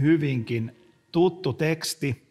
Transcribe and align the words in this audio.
hyvinkin 0.00 0.76
tuttu 1.12 1.52
teksti. 1.52 2.26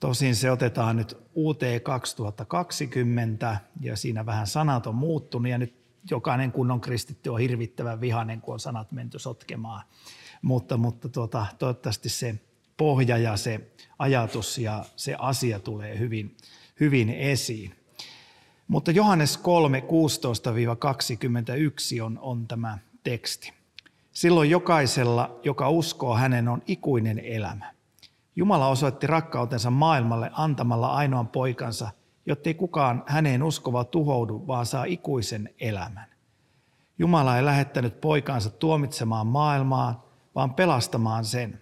Tosin 0.00 0.36
se 0.36 0.50
otetaan 0.50 0.96
nyt 0.96 1.16
UT 1.36 1.60
2020 1.82 3.56
ja 3.80 3.96
siinä 3.96 4.26
vähän 4.26 4.46
sanat 4.46 4.86
on 4.86 4.94
muuttunut 4.94 5.50
ja 5.50 5.58
nyt 5.58 5.74
jokainen 6.10 6.52
kunnon 6.52 6.80
kristitty 6.80 7.30
on 7.30 7.40
hirvittävän 7.40 8.00
vihainen, 8.00 8.40
kun 8.40 8.54
on 8.54 8.60
sanat 8.60 8.92
menty 8.92 9.18
sotkemaan. 9.18 9.82
Mutta, 10.42 10.76
mutta 10.76 11.08
tuota, 11.08 11.46
toivottavasti 11.58 12.08
se 12.08 12.34
pohja 12.76 13.18
ja 13.18 13.36
se 13.36 13.70
ajatus 13.98 14.58
ja 14.58 14.84
se 14.96 15.16
asia 15.18 15.60
tulee 15.60 15.98
hyvin, 15.98 16.36
hyvin 16.80 17.10
esiin. 17.10 17.74
Mutta 18.68 18.90
Johannes 18.90 19.36
3, 19.36 19.82
16-21 21.98 22.02
on, 22.02 22.18
on 22.18 22.46
tämä 22.46 22.78
teksti. 23.04 23.57
Silloin 24.18 24.50
jokaisella, 24.50 25.40
joka 25.42 25.70
uskoo 25.70 26.14
hänen, 26.14 26.48
on 26.48 26.62
ikuinen 26.66 27.18
elämä. 27.18 27.72
Jumala 28.36 28.68
osoitti 28.68 29.06
rakkautensa 29.06 29.70
maailmalle 29.70 30.30
antamalla 30.32 30.88
ainoan 30.88 31.28
poikansa, 31.28 31.90
jottei 32.26 32.54
kukaan 32.54 33.02
häneen 33.06 33.42
uskova 33.42 33.84
tuhoudu, 33.84 34.44
vaan 34.46 34.66
saa 34.66 34.84
ikuisen 34.84 35.50
elämän. 35.60 36.06
Jumala 36.98 37.36
ei 37.36 37.44
lähettänyt 37.44 38.00
poikansa 38.00 38.50
tuomitsemaan 38.50 39.26
maailmaa, 39.26 40.06
vaan 40.34 40.54
pelastamaan 40.54 41.24
sen. 41.24 41.60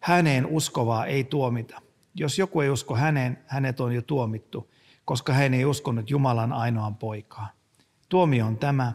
Häneen 0.00 0.46
uskovaa 0.46 1.06
ei 1.06 1.24
tuomita. 1.24 1.80
Jos 2.14 2.38
joku 2.38 2.60
ei 2.60 2.70
usko 2.70 2.96
häneen, 2.96 3.38
hänet 3.46 3.80
on 3.80 3.94
jo 3.94 4.02
tuomittu, 4.02 4.70
koska 5.04 5.32
hän 5.32 5.54
ei 5.54 5.64
uskonut 5.64 6.10
Jumalan 6.10 6.52
ainoan 6.52 6.96
poikaan. 6.96 7.48
Tuomio 8.08 8.46
on 8.46 8.56
tämä, 8.56 8.92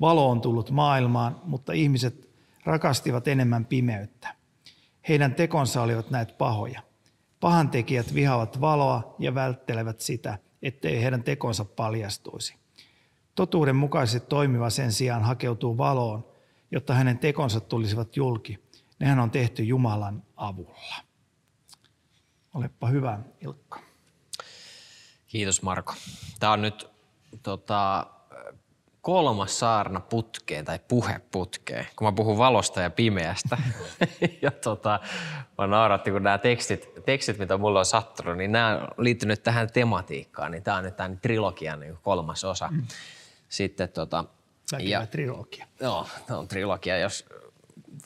Valo 0.00 0.30
on 0.30 0.40
tullut 0.40 0.70
maailmaan, 0.70 1.40
mutta 1.44 1.72
ihmiset 1.72 2.30
rakastivat 2.64 3.28
enemmän 3.28 3.66
pimeyttä. 3.66 4.34
Heidän 5.08 5.34
tekonsa 5.34 5.82
olivat 5.82 6.10
näitä 6.10 6.32
pahoja. 6.32 6.82
Pahantekijät 7.40 8.14
vihaavat 8.14 8.60
valoa 8.60 9.14
ja 9.18 9.34
välttelevät 9.34 10.00
sitä, 10.00 10.38
ettei 10.62 11.02
heidän 11.02 11.22
tekonsa 11.22 11.64
paljastuisi. 11.64 12.54
Totuuden 13.34 13.76
mukaisesti 13.76 14.28
toimiva 14.28 14.70
sen 14.70 14.92
sijaan 14.92 15.22
hakeutuu 15.22 15.78
valoon, 15.78 16.26
jotta 16.70 16.94
hänen 16.94 17.18
tekonsa 17.18 17.60
tulisivat 17.60 18.16
julki. 18.16 18.58
Nehän 18.98 19.18
on 19.18 19.30
tehty 19.30 19.62
Jumalan 19.62 20.22
avulla. 20.36 20.96
Olepa 22.54 22.86
hyvä, 22.86 23.18
Ilkka. 23.40 23.80
Kiitos 25.26 25.62
Marko. 25.62 25.94
Tämä 26.40 26.52
on 26.52 26.62
nyt 26.62 26.88
tota, 27.42 28.06
kolmas 29.02 29.58
saarna 29.58 30.00
putkeen 30.00 30.64
tai 30.64 30.80
puhe 30.88 31.20
putkeen, 31.32 31.86
kun 31.96 32.06
mä 32.06 32.12
puhun 32.12 32.38
valosta 32.38 32.80
ja 32.80 32.90
pimeästä. 32.90 33.58
ja 34.42 34.50
tota, 34.50 35.00
mä 35.58 35.66
nauratti, 35.66 36.10
kun 36.10 36.22
nämä 36.22 36.38
tekstit, 36.38 36.88
tekstit, 37.06 37.38
mitä 37.38 37.56
mulla 37.56 37.78
on 37.78 37.86
sattunut, 37.86 38.36
niin 38.36 38.52
nämä 38.52 38.76
on 38.76 39.04
liittynyt 39.04 39.42
tähän 39.42 39.72
tematiikkaan. 39.72 40.52
Niin 40.52 40.62
tämä 40.62 40.76
on 40.76 40.84
nyt 40.84 40.96
tämän 40.96 41.18
trilogian 41.20 41.80
niin 41.80 41.98
kolmas 42.02 42.44
osa. 42.44 42.68
Mm. 42.70 42.82
Sitten 43.48 43.88
tota, 43.88 44.24
ja, 44.78 45.06
trilogia. 45.06 45.66
Joo, 45.80 46.06
tämä 46.26 46.38
on 46.38 46.48
trilogia. 46.48 46.98
Jos, 46.98 47.24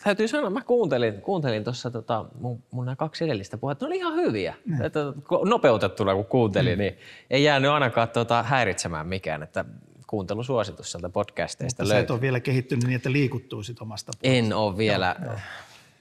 täytyy 0.04 0.28
sanoa, 0.28 0.50
mä 0.50 0.62
kuuntelin, 0.62 1.20
kuuntelin 1.20 1.64
tuossa 1.64 1.90
tota, 1.90 2.24
mun, 2.40 2.62
mun 2.70 2.84
nämä 2.84 2.96
kaksi 2.96 3.24
edellistä 3.24 3.58
puhetta, 3.58 3.84
ne 3.84 3.86
oli 3.86 3.96
ihan 3.96 4.14
hyviä. 4.14 4.54
Mm. 4.64 4.82
Että, 4.82 5.00
nopeutettuna 5.44 6.14
kun 6.14 6.24
kuuntelin, 6.24 6.72
mm. 6.72 6.78
niin 6.78 6.98
ei 7.30 7.44
jäänyt 7.44 7.70
ainakaan 7.70 8.08
tota, 8.08 8.42
häiritsemään 8.42 9.06
mikään. 9.06 9.42
Että 9.42 9.64
kuuntelusuositus 10.06 10.90
sieltä 10.92 11.08
podcasteista 11.08 11.82
Mutta 11.82 11.94
löytyy. 11.94 12.00
sä 12.00 12.04
et 12.04 12.10
ole 12.10 12.20
vielä 12.20 12.40
kehittynyt 12.40 12.84
niin, 12.84 12.96
että 12.96 13.12
liikuttuisit 13.12 13.80
omasta 13.80 14.12
puolesta. 14.20 14.38
En 14.38 14.52
ole 14.52 14.76
vielä, 14.76 15.16
joo, 15.20 15.30
joo. 15.32 15.40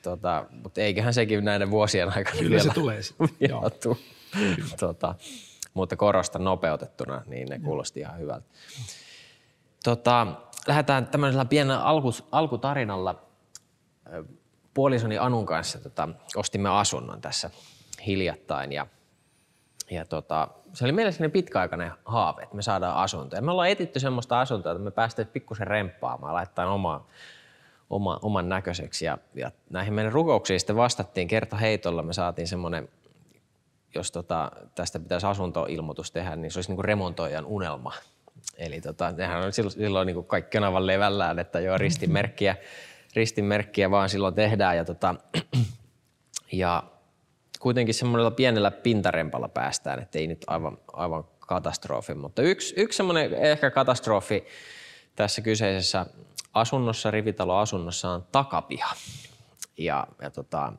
Tota, 0.01 0.45
mutta 0.63 0.81
eiköhän 0.81 1.13
sekin 1.13 1.45
näiden 1.45 1.71
vuosien 1.71 2.15
aikana 2.15 2.37
Kyllä 2.37 2.49
vielä, 2.49 2.63
se 2.63 2.69
tulee 2.73 2.99
vielä 3.39 3.69
tuu. 3.69 3.97
tota, 4.79 5.15
mutta 5.73 5.95
korosta 5.95 6.39
nopeutettuna, 6.39 7.21
niin 7.27 7.47
ne 7.49 7.59
kuulosti 7.59 7.99
ihan 7.99 8.19
hyvältä. 8.19 8.45
Tota, 9.83 10.27
lähdetään 10.67 11.07
tämmöisellä 11.07 11.45
pienellä 11.45 11.83
alku, 11.83 12.09
alkutarinalla. 12.31 13.21
Puolisoni 14.73 15.17
Anun 15.17 15.45
kanssa 15.45 15.79
tota, 15.79 16.09
ostimme 16.35 16.69
asunnon 16.69 17.21
tässä 17.21 17.49
hiljattain 18.07 18.71
ja, 18.71 18.87
ja 19.91 20.05
tota, 20.05 20.47
se 20.73 20.85
oli 20.85 20.91
meille 20.91 21.11
sellainen 21.11 21.31
pitkäaikainen 21.31 21.91
haave, 22.05 22.43
että 22.43 22.55
me 22.55 22.61
saadaan 22.61 22.95
asuntoja. 22.95 23.41
Me 23.41 23.51
ollaan 23.51 23.69
etitty 23.69 23.99
semmoista 23.99 24.41
asuntoa, 24.41 24.71
että 24.71 24.83
me 24.83 24.91
päästään 24.91 25.27
pikkusen 25.27 25.67
remppaamaan, 25.67 26.33
laittaa 26.33 26.73
oma, 26.73 27.07
oma, 27.89 28.19
oman 28.21 28.49
näköiseksi. 28.49 29.05
Ja, 29.05 29.17
ja 29.33 29.51
näihin 29.69 29.93
meidän 29.93 30.13
rukouksiin 30.13 30.59
sitten 30.59 30.75
vastattiin 30.75 31.27
kerta 31.27 31.57
heitolla. 31.57 32.03
Me 32.03 32.13
saatiin 32.13 32.47
semmoinen, 32.47 32.89
jos 33.95 34.11
tota, 34.11 34.51
tästä 34.75 34.99
pitäisi 34.99 35.27
asuntoilmoitus 35.27 36.11
tehdä, 36.11 36.35
niin 36.35 36.51
se 36.51 36.59
olisi 36.59 36.73
niin 36.73 36.85
remontoijan 36.85 37.45
unelma. 37.45 37.93
Eli 38.57 38.81
tota, 38.81 39.11
nehän 39.11 39.43
on 39.43 39.53
silloin, 39.53 39.71
silloin 39.71 40.05
niin 40.05 40.15
kuin 40.15 40.27
kaikki 40.27 40.57
on 40.57 40.63
aivan 40.63 40.87
levällään, 40.87 41.39
että 41.39 41.59
joo, 41.59 41.77
ristimerkkiä, 41.77 42.55
ristimerkkiä 43.15 43.91
vaan 43.91 44.09
silloin 44.09 44.35
tehdään. 44.35 44.77
Ja, 44.77 44.85
tota, 44.85 45.15
ja 46.51 46.83
kuitenkin 47.63 47.95
semmoisella 47.95 48.31
pienellä 48.31 48.71
pintarempalla 48.71 49.47
päästään, 49.47 49.99
että 49.99 50.19
ei 50.19 50.27
nyt 50.27 50.43
aivan, 50.47 50.77
aivan 50.93 51.23
katastrofi. 51.39 52.13
Mutta 52.13 52.41
yksi, 52.41 52.73
yksi 52.77 52.97
semmoinen 52.97 53.33
ehkä 53.33 53.71
katastrofi 53.71 54.45
tässä 55.15 55.41
kyseisessä 55.41 56.05
asunnossa, 56.53 57.11
rivitaloasunnossa 57.11 58.09
on 58.09 58.25
takapiha. 58.31 58.95
Ja, 59.77 60.07
ja 60.21 60.29
tota, 60.29 60.73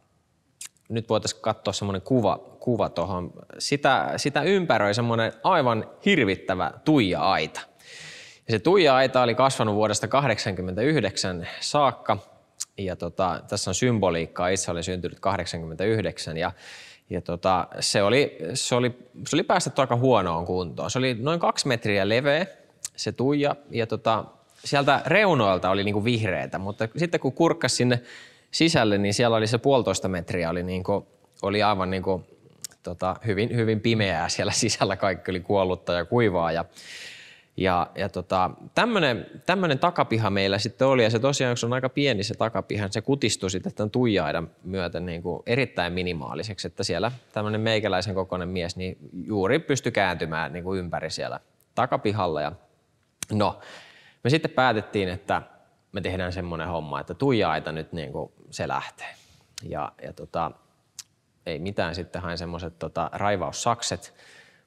nyt 0.89 1.09
voitaisiin 1.09 1.43
katsoa 1.43 1.73
semmoinen 1.73 2.03
kuva, 2.03 2.39
kuva 2.61 2.89
tuohon. 2.89 3.33
Sitä, 3.59 4.13
sitä 4.17 4.43
ympäröi 4.43 4.95
semmoinen 4.95 5.33
aivan 5.43 5.91
hirvittävä 6.05 6.73
tuija-aita. 6.85 7.61
Ja 8.49 8.53
se 8.53 8.59
tuija-aita 8.59 9.23
oli 9.23 9.35
kasvanut 9.35 9.75
vuodesta 9.75 10.09
1989 10.09 11.49
saakka– 11.61 12.19
ja 12.79 12.97
tota, 12.97 13.41
tässä 13.49 13.71
on 13.71 13.75
symboliikkaa. 13.75 14.49
Itse 14.49 14.71
olin 14.71 14.85
syntynyt 14.85 15.21
89 15.21 16.37
ja, 16.37 16.53
ja 17.11 17.21
tota, 17.21 17.69
se, 17.81 18.03
oli, 18.03 18.39
se, 18.55 18.75
oli, 18.75 18.99
se 19.29 19.37
oli 19.37 19.43
päästetty 19.43 19.81
aika 19.81 19.97
huonoon 19.97 20.47
kuntoon. 20.47 20.91
Se 20.91 20.99
oli 20.99 21.15
noin 21.21 21.41
kaksi 21.41 21.69
metriä 21.69 22.09
leveä 22.09 22.47
se 22.97 23.13
tuija 23.13 23.57
ja 23.71 23.87
tota, 23.87 24.25
sieltä 24.65 25.03
reunoilta 25.07 25.71
oli 25.71 25.85
niinku 25.85 26.05
vihreitä, 26.05 26.59
mutta 26.59 26.89
sitten 26.97 27.21
kun 27.21 27.33
kurkkas 27.33 27.77
sinne 27.77 28.03
sisälle, 28.51 28.99
niin 28.99 29.15
siellä 29.15 29.37
oli 29.37 29.47
se 29.47 29.59
puolitoista 29.59 30.09
metriä, 30.09 30.51
oli, 30.51 30.63
niinku, 30.63 31.07
oli 31.43 31.63
aivan 31.63 31.91
niinku, 31.91 32.25
tota, 32.83 33.17
hyvin, 33.27 33.57
hyvin 33.57 33.81
pimeää 33.81 34.29
siellä 34.29 34.53
sisällä, 34.53 34.97
kaikki 34.97 35.31
oli 35.31 35.41
kuollutta 35.41 35.93
ja 35.93 36.05
kuivaa. 36.05 36.53
Ja, 36.53 36.65
ja, 37.57 37.91
ja 37.95 38.09
tota, 38.09 38.51
tämmöinen 39.47 39.79
takapiha 39.81 40.31
meillä 40.31 40.59
sitten 40.59 40.89
oli, 40.89 41.03
ja 41.03 41.11
se 41.11 41.19
tosiaan, 41.19 41.57
se 41.57 41.67
on 41.67 41.73
aika 41.73 41.89
pieni 41.89 42.23
se 42.23 42.35
takapiha, 42.35 42.89
se 42.91 43.01
kutistui 43.01 43.51
sitten 43.51 43.75
tämän 43.75 43.91
tuijaidan 43.91 44.51
myötä 44.65 45.01
niin 45.01 45.23
kuin 45.23 45.43
erittäin 45.47 45.93
minimaaliseksi, 45.93 46.67
että 46.67 46.85
siellä 46.85 47.13
tämmöinen 47.33 47.61
meikäläisen 47.61 48.15
kokoinen 48.15 48.49
mies 48.49 48.77
niin 48.77 48.99
juuri 49.13 49.59
pystyi 49.59 49.93
kääntymään 49.93 50.53
niin 50.53 50.65
kuin 50.65 50.79
ympäri 50.79 51.11
siellä 51.11 51.41
takapihalla. 51.75 52.43
Ja 52.43 52.53
no, 53.33 53.61
me 54.25 54.31
sitten 54.31 54.51
päätettiin, 54.51 55.09
että 55.09 55.43
me 55.93 56.01
tehdään 56.01 56.33
semmoinen 56.33 56.69
homma, 56.69 57.01
että 57.01 57.15
tuijaita 57.15 57.73
nyt 57.73 57.93
niin 57.93 58.13
kuin 58.13 58.33
se 58.51 58.69
lähtee. 58.69 59.15
Ja, 59.69 59.93
ja 60.03 60.13
tota, 60.13 60.51
ei 61.47 61.59
mitään, 61.59 61.95
sitten 61.95 62.23
hain 62.23 62.39
semmoiset 62.39 62.79
tota, 62.79 63.11
raivaussakset, 63.13 64.15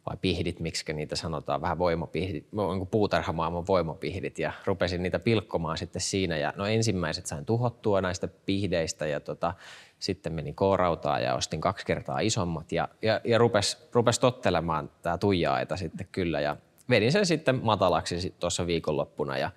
vai 0.10 0.18
pihdit, 0.22 0.60
miksi 0.60 0.94
niitä 0.94 1.16
sanotaan, 1.16 1.62
vähän 1.62 1.78
voimapihdit, 1.78 2.48
niin 2.52 2.88
puutarhamaailman 2.88 3.68
voimapihdit 3.68 4.40
ja 4.40 4.52
rupesin 4.66 5.04
niitä 5.04 5.20
pilkkomaan 5.20 5.78
sitten 5.78 6.02
siinä. 6.02 6.38
Ja 6.38 6.54
no 6.56 6.66
ensimmäiset 6.66 7.26
sain 7.26 7.46
tuhottua 7.46 8.02
näistä 8.02 8.28
pihdeistä 8.28 9.08
ja 9.08 9.20
tota, 9.20 9.54
sitten 10.00 10.34
menin 10.34 10.56
koorautaan 10.56 11.24
ja 11.24 11.36
ostin 11.36 11.62
kaksi 11.62 11.86
kertaa 11.86 12.20
isommat 12.20 12.72
ja, 12.72 12.88
ja, 13.02 13.22
ja 13.24 13.38
rupes, 13.38 13.88
rupes 13.94 14.20
tottelemaan 14.20 14.92
tämä 15.02 15.18
tuijaaita 15.18 15.78
sitten 15.78 16.08
kyllä. 16.12 16.40
Ja 16.40 16.58
vedin 16.90 17.12
sen 17.12 17.26
sitten 17.26 17.60
matalaksi 17.64 18.36
tuossa 18.40 18.68
viikonloppuna 18.68 19.38
ja 19.38 19.52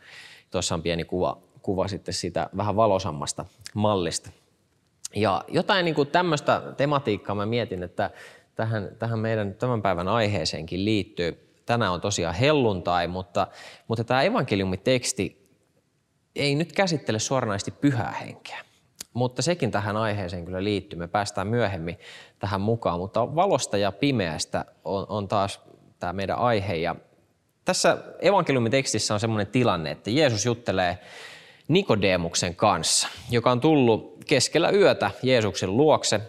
tuossa 0.51 0.75
on 0.75 0.83
pieni 0.83 1.05
kuva, 1.05 1.39
kuva 1.63 1.89
sitten 1.89 2.15
sitä 2.15 2.51
vähän 2.57 2.77
valosammasta 2.77 3.45
mallista. 3.75 4.31
Ja 5.17 5.45
jotain 5.49 5.85
niin 5.85 5.95
kuin 5.95 6.09
tämmöistä 6.09 6.63
tematiikkaa 6.77 7.35
mä 7.35 7.47
mietin, 7.47 7.83
että 7.83 8.11
tähän, 8.61 8.89
tähän 8.99 9.19
meidän 9.19 9.55
tämän 9.55 9.83
päivän 9.83 10.09
aiheeseenkin 10.09 10.85
liittyy. 10.85 11.55
Tänään 11.67 11.93
on 11.93 12.01
tosiaan 12.01 12.35
helluntai, 12.35 13.09
mutta, 13.09 13.47
mutta 13.89 14.05
tämä 14.05 14.23
evankeliumiteksti 14.23 15.51
ei 16.37 16.55
nyt 16.55 16.73
käsittele 16.73 17.19
suoranaisesti 17.19 17.71
pyhää 17.71 18.13
henkeä. 18.13 18.65
Mutta 19.13 19.43
sekin 19.43 19.71
tähän 19.71 19.97
aiheeseen 19.97 20.45
kyllä 20.45 20.65
liittyy. 20.65 20.99
Me 20.99 21.09
päästään 21.09 21.47
myöhemmin 21.47 21.99
tähän 22.39 22.61
mukaan. 22.61 23.01
Mutta 23.01 23.35
valosta 23.35 23.79
ja 23.79 23.93
pimeästä 23.93 24.65
on, 24.85 25.07
on 25.09 25.29
taas 25.29 25.61
tämä 25.99 26.13
meidän 26.13 26.39
aihe. 26.39 26.75
Ja 26.75 26.97
tässä 27.65 27.99
evankeliumitekstissä 28.21 29.15
on 29.15 29.21
sellainen 29.21 29.53
tilanne, 29.53 29.91
että 29.91 30.11
Jeesus 30.11 30.47
juttelee 30.47 30.99
Nikodemuksen 31.69 32.57
kanssa, 32.57 33.09
joka 33.31 33.51
on 33.51 33.61
tullut 33.61 34.25
keskellä 34.27 34.71
yötä 34.71 35.11
Jeesuksen 35.23 35.77
luokse. 35.77 36.21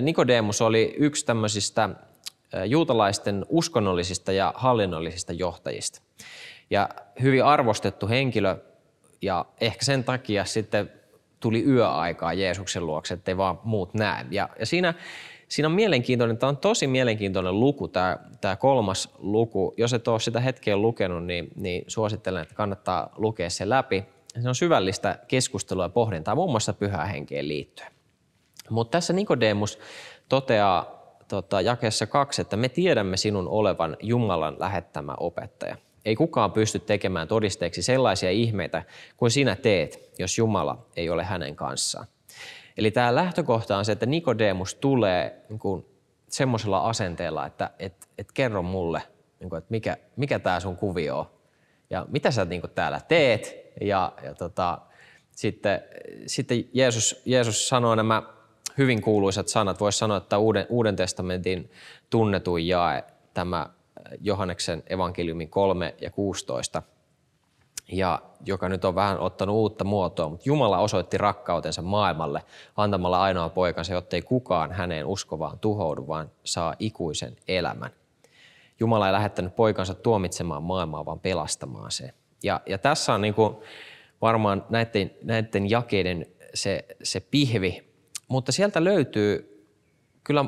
Nikodemus 0.00 0.62
oli 0.62 0.94
yksi 0.98 1.26
tämmöisistä 1.26 1.88
juutalaisten 2.66 3.46
uskonnollisista 3.48 4.32
ja 4.32 4.52
hallinnollisista 4.56 5.32
johtajista. 5.32 6.02
Ja 6.70 6.88
hyvin 7.22 7.44
arvostettu 7.44 8.08
henkilö 8.08 8.56
ja 9.22 9.44
ehkä 9.60 9.84
sen 9.84 10.04
takia 10.04 10.44
sitten 10.44 10.92
tuli 11.40 11.64
yöaikaa 11.64 12.32
Jeesuksen 12.32 12.86
luokse, 12.86 13.14
ettei 13.14 13.36
vaan 13.36 13.60
muut 13.64 13.94
näe. 13.94 14.26
Ja, 14.30 14.48
ja 14.58 14.66
siinä, 14.66 14.94
siinä 15.48 15.68
on 15.68 15.74
mielenkiintoinen, 15.74 16.38
tämä 16.38 16.48
on 16.48 16.56
tosi 16.56 16.86
mielenkiintoinen 16.86 17.60
luku, 17.60 17.88
tämä, 17.88 18.18
tämä 18.40 18.56
kolmas 18.56 19.08
luku. 19.18 19.74
Jos 19.76 19.92
et 19.92 20.08
ole 20.08 20.20
sitä 20.20 20.40
hetkeä 20.40 20.76
lukenut, 20.76 21.24
niin, 21.24 21.48
niin 21.56 21.84
suosittelen, 21.86 22.42
että 22.42 22.54
kannattaa 22.54 23.12
lukea 23.16 23.50
se 23.50 23.68
läpi. 23.68 24.04
Se 24.42 24.48
on 24.48 24.54
syvällistä 24.54 25.18
keskustelua 25.28 25.84
ja 25.84 25.88
pohdintaa 25.88 26.34
muun 26.34 26.50
muassa 26.50 26.72
pyhää 26.72 27.06
henkeen 27.06 27.48
liittyen. 27.48 27.97
Mutta 28.70 28.90
tässä 28.90 29.12
Nikodemus 29.12 29.78
toteaa 30.28 30.98
tota, 31.28 31.60
jakeessa 31.60 32.06
kaksi, 32.06 32.42
että 32.42 32.56
me 32.56 32.68
tiedämme 32.68 33.16
sinun 33.16 33.48
olevan 33.48 33.96
Jumalan 34.02 34.56
lähettämä 34.58 35.14
opettaja. 35.20 35.76
Ei 36.04 36.16
kukaan 36.16 36.52
pysty 36.52 36.78
tekemään 36.78 37.28
todisteeksi 37.28 37.82
sellaisia 37.82 38.30
ihmeitä 38.30 38.82
kuin 39.16 39.30
sinä 39.30 39.56
teet, 39.56 40.10
jos 40.18 40.38
Jumala 40.38 40.86
ei 40.96 41.10
ole 41.10 41.24
hänen 41.24 41.56
kanssaan. 41.56 42.06
Eli 42.76 42.90
tämä 42.90 43.14
lähtökohta 43.14 43.76
on 43.76 43.84
se, 43.84 43.92
että 43.92 44.06
Nikodemus 44.06 44.74
tulee 44.74 45.44
niin 45.48 45.86
semmoisella 46.28 46.78
asenteella, 46.80 47.46
että 47.46 47.70
et, 47.78 48.08
et 48.18 48.32
kerro 48.32 48.62
mulle, 48.62 49.02
niin 49.40 49.50
kuin, 49.50 49.58
että 49.58 49.70
mikä, 49.70 49.96
mikä 50.16 50.38
tämä 50.38 50.60
sun 50.60 50.76
kuvio 50.76 51.18
on 51.18 51.26
ja 51.90 52.06
mitä 52.08 52.30
sä 52.30 52.44
niin 52.44 52.60
kuin 52.60 52.70
täällä 52.70 53.00
teet. 53.08 53.56
Ja, 53.80 54.12
ja 54.24 54.34
tota, 54.34 54.78
sitten, 55.30 55.80
sitten 56.26 56.64
Jeesus, 56.72 57.22
Jeesus 57.24 57.68
sanoo 57.68 57.94
nämä 57.94 58.22
hyvin 58.78 59.02
kuuluisat 59.02 59.48
sanat. 59.48 59.80
Voisi 59.80 59.98
sanoa, 59.98 60.16
että 60.16 60.38
Uuden, 60.38 60.66
Uuden 60.68 60.96
testamentin 60.96 61.70
tunnetuin 62.10 62.68
jae, 62.68 63.04
tämä 63.34 63.66
Johanneksen 64.20 64.82
evankeliumin 64.86 65.48
3 65.48 65.94
ja 66.00 66.10
16, 66.10 66.82
ja 67.92 68.22
joka 68.46 68.68
nyt 68.68 68.84
on 68.84 68.94
vähän 68.94 69.18
ottanut 69.20 69.56
uutta 69.56 69.84
muotoa, 69.84 70.28
mutta 70.28 70.48
Jumala 70.48 70.78
osoitti 70.78 71.18
rakkautensa 71.18 71.82
maailmalle 71.82 72.42
antamalla 72.76 73.22
ainoa 73.22 73.48
poikansa, 73.48 73.92
jotta 73.92 74.16
ei 74.16 74.22
kukaan 74.22 74.72
häneen 74.72 75.06
uskovaan 75.06 75.58
tuhoudu, 75.58 76.08
vaan 76.08 76.30
saa 76.44 76.74
ikuisen 76.78 77.36
elämän. 77.48 77.90
Jumala 78.80 79.06
ei 79.06 79.12
lähettänyt 79.12 79.56
poikansa 79.56 79.94
tuomitsemaan 79.94 80.62
maailmaa, 80.62 81.04
vaan 81.04 81.20
pelastamaan 81.20 81.90
se. 81.90 82.10
Ja, 82.42 82.60
ja 82.66 82.78
tässä 82.78 83.14
on 83.14 83.20
niin 83.20 83.34
kuin 83.34 83.56
varmaan 84.20 84.64
näiden, 84.68 85.10
näiden 85.22 85.70
jakeiden 85.70 86.26
se, 86.54 86.84
se 87.02 87.20
pihvi, 87.20 87.87
mutta 88.28 88.52
sieltä 88.52 88.84
löytyy 88.84 89.64
kyllä 90.24 90.44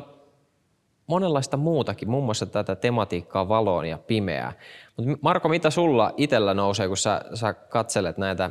monenlaista 1.07 1.57
muutakin, 1.57 2.11
muun 2.11 2.25
muassa 2.25 2.47
tätä 2.47 2.77
tematiikkaa 2.77 3.49
valoon 3.49 3.87
ja 3.87 3.99
pimeää. 3.99 4.53
Mutta 4.97 5.13
Marko, 5.21 5.49
mitä 5.49 5.71
sulla 5.71 6.15
itsellä 6.17 6.55
nousee, 6.55 6.89
kun 6.89 6.97
sä, 6.97 7.21
sä 7.35 7.53
katselet 7.53 8.19
näitä, 8.19 8.51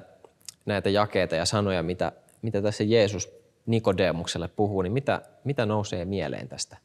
näitä 0.65 0.89
jakeita 0.89 1.35
ja 1.35 1.45
sanoja, 1.45 1.83
mitä, 1.83 2.11
mitä 2.41 2.61
tässä 2.61 2.83
Jeesus 2.83 3.29
Nikodemukselle 3.65 4.47
puhuu, 4.47 4.81
niin 4.81 4.93
mitä, 4.93 5.21
mitä 5.43 5.65
nousee 5.65 6.05
mieleen 6.05 6.47
tästä 6.47 6.77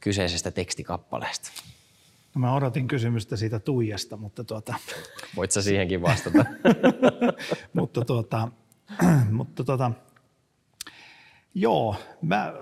kyseisestä 0.00 0.50
tekstikappaleesta? 0.50 1.50
No 2.34 2.40
mä 2.40 2.54
odotin 2.54 2.88
kysymystä 2.88 3.36
siitä 3.36 3.58
Tuijasta, 3.58 4.16
mutta 4.16 4.44
tuota... 4.44 4.74
Voit 5.36 5.50
sä 5.50 5.62
siihenkin 5.62 6.02
vastata. 6.02 6.44
mutta 7.74 8.04
tuota, 8.04 8.48
mutta 9.30 9.64
tuota, 9.64 9.90
joo, 11.54 11.96
mä, 12.22 12.54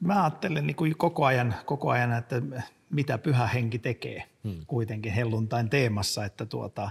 mä 0.00 0.22
ajattelen 0.22 0.66
niin 0.66 0.76
kuin 0.76 0.96
koko, 0.96 1.24
ajan, 1.24 1.54
koko 1.64 1.90
ajan, 1.90 2.12
että 2.12 2.42
mitä 2.90 3.18
pyhä 3.18 3.46
henki 3.46 3.78
tekee 3.78 4.24
hmm. 4.44 4.66
kuitenkin 4.66 5.12
helluntain 5.12 5.70
teemassa, 5.70 6.24
että, 6.24 6.46
tuota, 6.46 6.90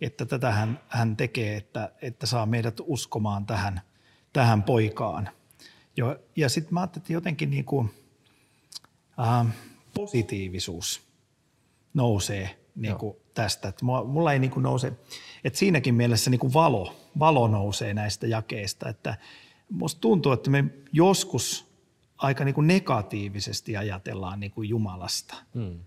että 0.00 0.26
tätä 0.26 0.52
hän, 0.52 0.80
hän 0.88 1.16
tekee, 1.16 1.56
että, 1.56 1.92
että 2.02 2.26
saa 2.26 2.46
meidät 2.46 2.80
uskomaan 2.80 3.46
tähän, 3.46 3.80
tähän 4.32 4.62
poikaan. 4.62 5.28
Jo, 5.96 6.16
ja 6.36 6.48
sitten 6.48 6.74
mä 6.74 6.80
ajattelin, 6.80 7.02
että 7.02 7.12
jotenkin 7.12 7.50
niin 7.50 7.64
kuin, 7.64 7.90
äh, 9.20 9.46
positiivisuus 9.94 11.02
nousee 11.94 12.60
niin 12.76 12.96
kuin 12.96 13.16
tästä. 13.34 13.68
Että 13.68 13.84
mulla 13.84 14.32
ei 14.32 14.38
niin 14.38 14.50
kuin 14.50 14.62
nouse, 14.62 14.92
että 15.44 15.58
siinäkin 15.58 15.94
mielessä 15.94 16.30
niin 16.30 16.38
kuin 16.38 16.52
valo, 16.52 16.96
valo 17.18 17.48
nousee 17.48 17.94
näistä 17.94 18.26
jakeista. 18.26 18.88
Että 18.88 19.16
musta 19.70 20.00
tuntuu, 20.00 20.32
että 20.32 20.50
me 20.50 20.64
joskus 20.92 21.70
aika 22.18 22.44
niin 22.44 22.54
kuin 22.54 22.66
negatiivisesti 22.66 23.76
ajatellaan 23.76 24.40
niin 24.40 24.50
kuin 24.50 24.68
Jumalasta. 24.68 25.34
Hmm. 25.54 25.78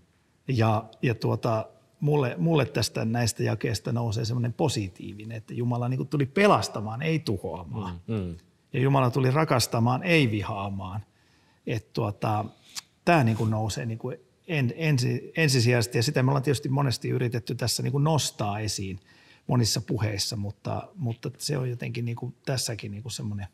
Ja, 0.48 0.84
ja 1.02 1.14
tuota, 1.14 1.68
mulle, 2.00 2.34
mulle 2.38 2.66
tästä 2.66 3.04
näistä 3.04 3.42
jakeista 3.42 3.92
nousee 3.92 4.24
semmoinen 4.24 4.52
positiivinen, 4.52 5.36
että 5.36 5.54
Jumala 5.54 5.88
niin 5.88 5.98
kuin 5.98 6.08
tuli 6.08 6.26
pelastamaan, 6.26 7.02
ei 7.02 7.18
tuhoamaan. 7.18 8.00
Hmm. 8.08 8.16
Hmm. 8.16 8.36
Ja 8.72 8.80
Jumala 8.80 9.10
tuli 9.10 9.30
rakastamaan, 9.30 10.02
ei 10.02 10.30
vihaamaan. 10.30 11.00
Että 11.66 11.90
tuota, 11.92 12.44
tämä 13.04 13.24
niin 13.24 13.36
kuin 13.36 13.50
nousee 13.50 13.86
niin 13.86 13.98
kuin 13.98 14.18
en, 14.48 14.74
ensi, 14.76 15.32
ensisijaisesti, 15.36 15.98
ja 15.98 16.02
sitä 16.02 16.22
me 16.22 16.30
ollaan 16.30 16.42
tietysti 16.42 16.68
monesti 16.68 17.08
yritetty 17.08 17.54
tässä 17.54 17.82
niin 17.82 17.92
kuin 17.92 18.04
nostaa 18.04 18.60
esiin 18.60 19.00
monissa 19.46 19.80
puheissa, 19.80 20.36
mutta, 20.36 20.88
mutta 20.94 21.30
se 21.38 21.58
on 21.58 21.70
jotenkin 21.70 22.04
niin 22.04 22.16
kuin 22.16 22.34
tässäkin 22.46 22.90
niin 22.90 23.02
kuin 23.02 23.12
semmoinen 23.12 23.46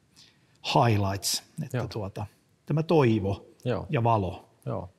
highlights, 0.75 1.43
että 1.65 1.77
Joo. 1.77 1.87
tuota– 1.89 2.27
tämä 2.71 2.83
toivo 2.83 3.47
Joo. 3.65 3.87
ja 3.91 4.05
valo. 4.05 4.49
Joo. 4.67 4.91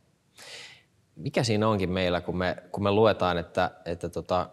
Mikä 1.15 1.43
siinä 1.43 1.67
onkin 1.67 1.91
meillä, 1.91 2.21
kun 2.21 2.37
me, 2.37 2.57
kun 2.71 2.83
me 2.83 2.91
luetaan, 2.91 3.37
että, 3.37 3.71
että 3.85 4.09
tota, 4.09 4.49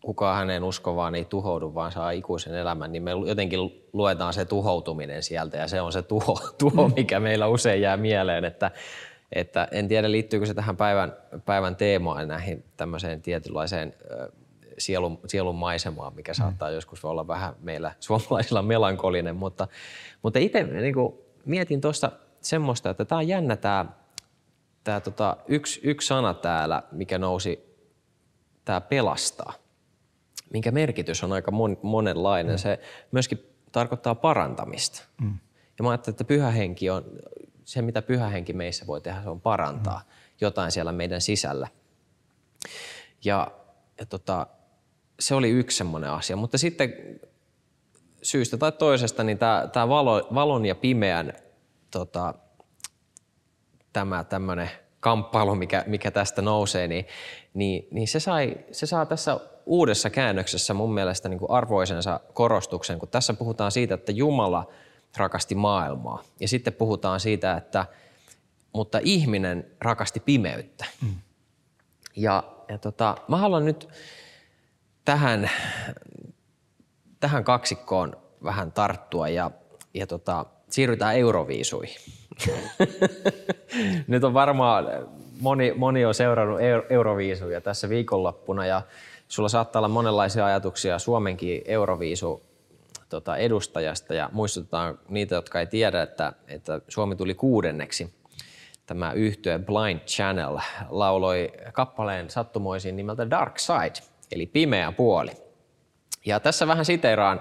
kukaan 0.00 0.36
hänen 0.36 0.64
uskovaan 0.64 1.14
ei 1.14 1.24
tuhoudu, 1.24 1.74
vaan 1.74 1.92
saa 1.92 2.10
ikuisen 2.10 2.54
elämän, 2.54 2.92
niin 2.92 3.02
me 3.02 3.10
jotenkin 3.10 3.60
luetaan 3.92 4.32
se 4.32 4.44
tuhoutuminen 4.44 5.22
sieltä 5.22 5.56
ja 5.56 5.68
se 5.68 5.80
on 5.80 5.92
se 5.92 6.02
tuho, 6.02 6.40
tuho 6.58 6.88
mm. 6.88 6.94
mikä 6.94 7.20
meillä 7.20 7.46
usein 7.46 7.82
jää 7.82 7.96
mieleen, 7.96 8.44
että, 8.44 8.70
että 9.32 9.68
en 9.70 9.88
tiedä 9.88 10.10
liittyykö 10.10 10.46
se 10.46 10.54
tähän 10.54 10.76
päivän, 10.76 11.16
päivän 11.44 11.76
teemaan 11.76 12.28
näihin 12.28 12.64
tämmöiseen 12.76 13.22
tietynlaiseen 13.22 13.94
sielun, 14.78 15.20
sielun 15.26 15.54
maisemaan, 15.54 16.14
mikä 16.14 16.32
mm. 16.32 16.36
saattaa 16.36 16.70
joskus 16.70 17.04
olla 17.04 17.26
vähän 17.26 17.54
meillä 17.60 17.92
suomalaisilla 18.00 18.62
melankolinen, 18.62 19.36
mutta, 19.36 19.68
mutta 20.22 20.38
itse 20.38 20.62
niin 20.62 20.94
mietin 21.44 21.80
tuossa 21.80 22.12
semmoista, 22.40 22.90
että 22.90 23.04
tämä 23.04 23.18
on 23.18 23.28
jännä 23.28 23.56
tämä, 23.56 23.86
tämä 24.84 25.00
tota, 25.00 25.36
yksi, 25.48 25.80
yksi 25.82 26.08
sana 26.08 26.34
täällä, 26.34 26.82
mikä 26.92 27.18
nousi, 27.18 27.78
tämä 28.64 28.80
pelastaa, 28.80 29.52
minkä 30.52 30.70
merkitys 30.70 31.24
on 31.24 31.32
aika 31.32 31.50
mon, 31.50 31.78
monenlainen. 31.82 32.54
Mm. 32.54 32.58
Se 32.58 32.80
myöskin 33.12 33.46
tarkoittaa 33.72 34.14
parantamista. 34.14 35.02
Mm. 35.20 35.38
Ja 35.78 35.82
mä 35.82 35.90
ajattelin, 35.90 36.14
että 36.14 36.24
pyhä 36.24 36.50
henki 36.50 36.90
on, 36.90 37.04
se 37.64 37.82
mitä 37.82 38.02
pyhä 38.02 38.28
henki 38.28 38.52
meissä 38.52 38.86
voi 38.86 39.00
tehdä, 39.00 39.22
se 39.22 39.28
on 39.28 39.40
parantaa 39.40 39.98
mm. 39.98 40.12
jotain 40.40 40.72
siellä 40.72 40.92
meidän 40.92 41.20
sisällä. 41.20 41.68
Ja, 43.24 43.50
ja 44.00 44.06
tota, 44.06 44.46
se 45.20 45.34
oli 45.34 45.50
yksi 45.50 45.76
semmoinen 45.76 46.10
asia. 46.10 46.36
Mutta 46.36 46.58
sitten 46.58 46.94
syystä 48.22 48.56
tai 48.56 48.72
toisesta 48.72 49.24
niin 49.24 49.38
tämä, 49.38 49.68
tämä 49.72 49.88
valo, 49.88 50.28
valon 50.34 50.66
ja 50.66 50.74
pimeän 50.74 51.32
tota, 51.90 52.34
tämä 53.92 54.24
tämmöinen 54.24 54.70
kamppailu, 55.00 55.54
mikä, 55.54 55.84
mikä 55.86 56.10
tästä 56.10 56.42
nousee, 56.42 56.88
niin, 56.88 57.06
niin, 57.54 57.88
niin 57.90 58.08
se, 58.08 58.20
sai, 58.20 58.56
se 58.72 58.86
saa 58.86 59.06
tässä 59.06 59.40
uudessa 59.66 60.10
käännöksessä 60.10 60.74
mun 60.74 60.94
mielestä 60.94 61.28
niin 61.28 61.38
kuin 61.38 61.50
arvoisensa 61.50 62.20
korostuksen, 62.32 62.98
kun 62.98 63.08
tässä 63.08 63.34
puhutaan 63.34 63.72
siitä, 63.72 63.94
että 63.94 64.12
Jumala 64.12 64.68
rakasti 65.16 65.54
maailmaa. 65.54 66.22
Ja 66.40 66.48
sitten 66.48 66.72
puhutaan 66.72 67.20
siitä, 67.20 67.56
että 67.56 67.86
mutta 68.72 69.00
ihminen 69.02 69.66
rakasti 69.80 70.20
pimeyttä. 70.20 70.84
Mm. 71.02 71.14
Ja, 72.16 72.44
ja 72.68 72.78
tota, 72.78 73.16
mä 73.28 73.36
haluan 73.36 73.64
nyt 73.64 73.88
tähän, 75.08 75.50
tähän 77.20 77.44
kaksikkoon 77.44 78.16
vähän 78.44 78.72
tarttua 78.72 79.28
ja 79.28 79.50
ja 79.94 80.06
tota, 80.06 80.46
siirrytään 80.70 81.16
Euroviisuihin. 81.16 81.96
Nyt 84.06 84.24
on 84.24 84.34
varmaan 84.34 84.86
moni, 85.40 85.72
moni 85.76 86.04
on 86.04 86.14
seurannut 86.14 86.60
Euroviisuja 86.90 87.60
tässä 87.60 87.88
viikonloppuna 87.88 88.66
ja 88.66 88.82
sulla 89.28 89.48
saattaa 89.48 89.80
olla 89.80 89.88
monenlaisia 89.88 90.46
ajatuksia 90.46 90.98
Suomenkin 90.98 91.62
Euroviisu 91.64 92.42
tota, 93.08 93.36
edustajasta 93.36 94.14
ja 94.14 94.28
muistutetaan 94.32 94.98
niitä, 95.08 95.34
jotka 95.34 95.60
ei 95.60 95.66
tiedä, 95.66 96.02
että, 96.02 96.32
että 96.48 96.80
Suomi 96.88 97.16
tuli 97.16 97.34
kuudenneksi. 97.34 98.14
Tämä 98.86 99.12
yhtye 99.12 99.58
Blind 99.58 100.00
Channel 100.00 100.58
lauloi 100.88 101.52
kappaleen 101.72 102.30
sattumoisin 102.30 102.96
nimeltä 102.96 103.30
Dark 103.30 103.58
Side, 103.58 104.17
eli 104.32 104.46
pimeä 104.46 104.92
puoli. 104.92 105.30
Ja 106.26 106.40
tässä 106.40 106.66
vähän 106.66 106.84
siteeraan 106.84 107.40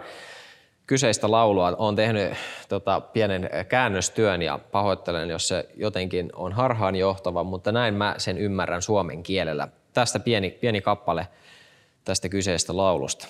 kyseistä 0.87 1.31
laulua. 1.31 1.75
Olen 1.77 1.95
tehnyt 1.95 2.33
tota, 2.69 3.01
pienen 3.01 3.49
käännöstyön 3.69 4.41
ja 4.41 4.59
pahoittelen, 4.71 5.29
jos 5.29 5.47
se 5.47 5.69
jotenkin 5.75 6.29
on 6.35 6.53
harhaanjohtava, 6.53 7.43
mutta 7.43 7.71
näin 7.71 7.93
mä 7.93 8.15
sen 8.17 8.37
ymmärrän 8.37 8.81
suomen 8.81 9.23
kielellä. 9.23 9.67
Tästä 9.93 10.19
pieni, 10.19 10.51
pieni 10.51 10.81
kappale 10.81 11.27
tästä 12.03 12.29
kyseisestä 12.29 12.77
laulusta. 12.77 13.27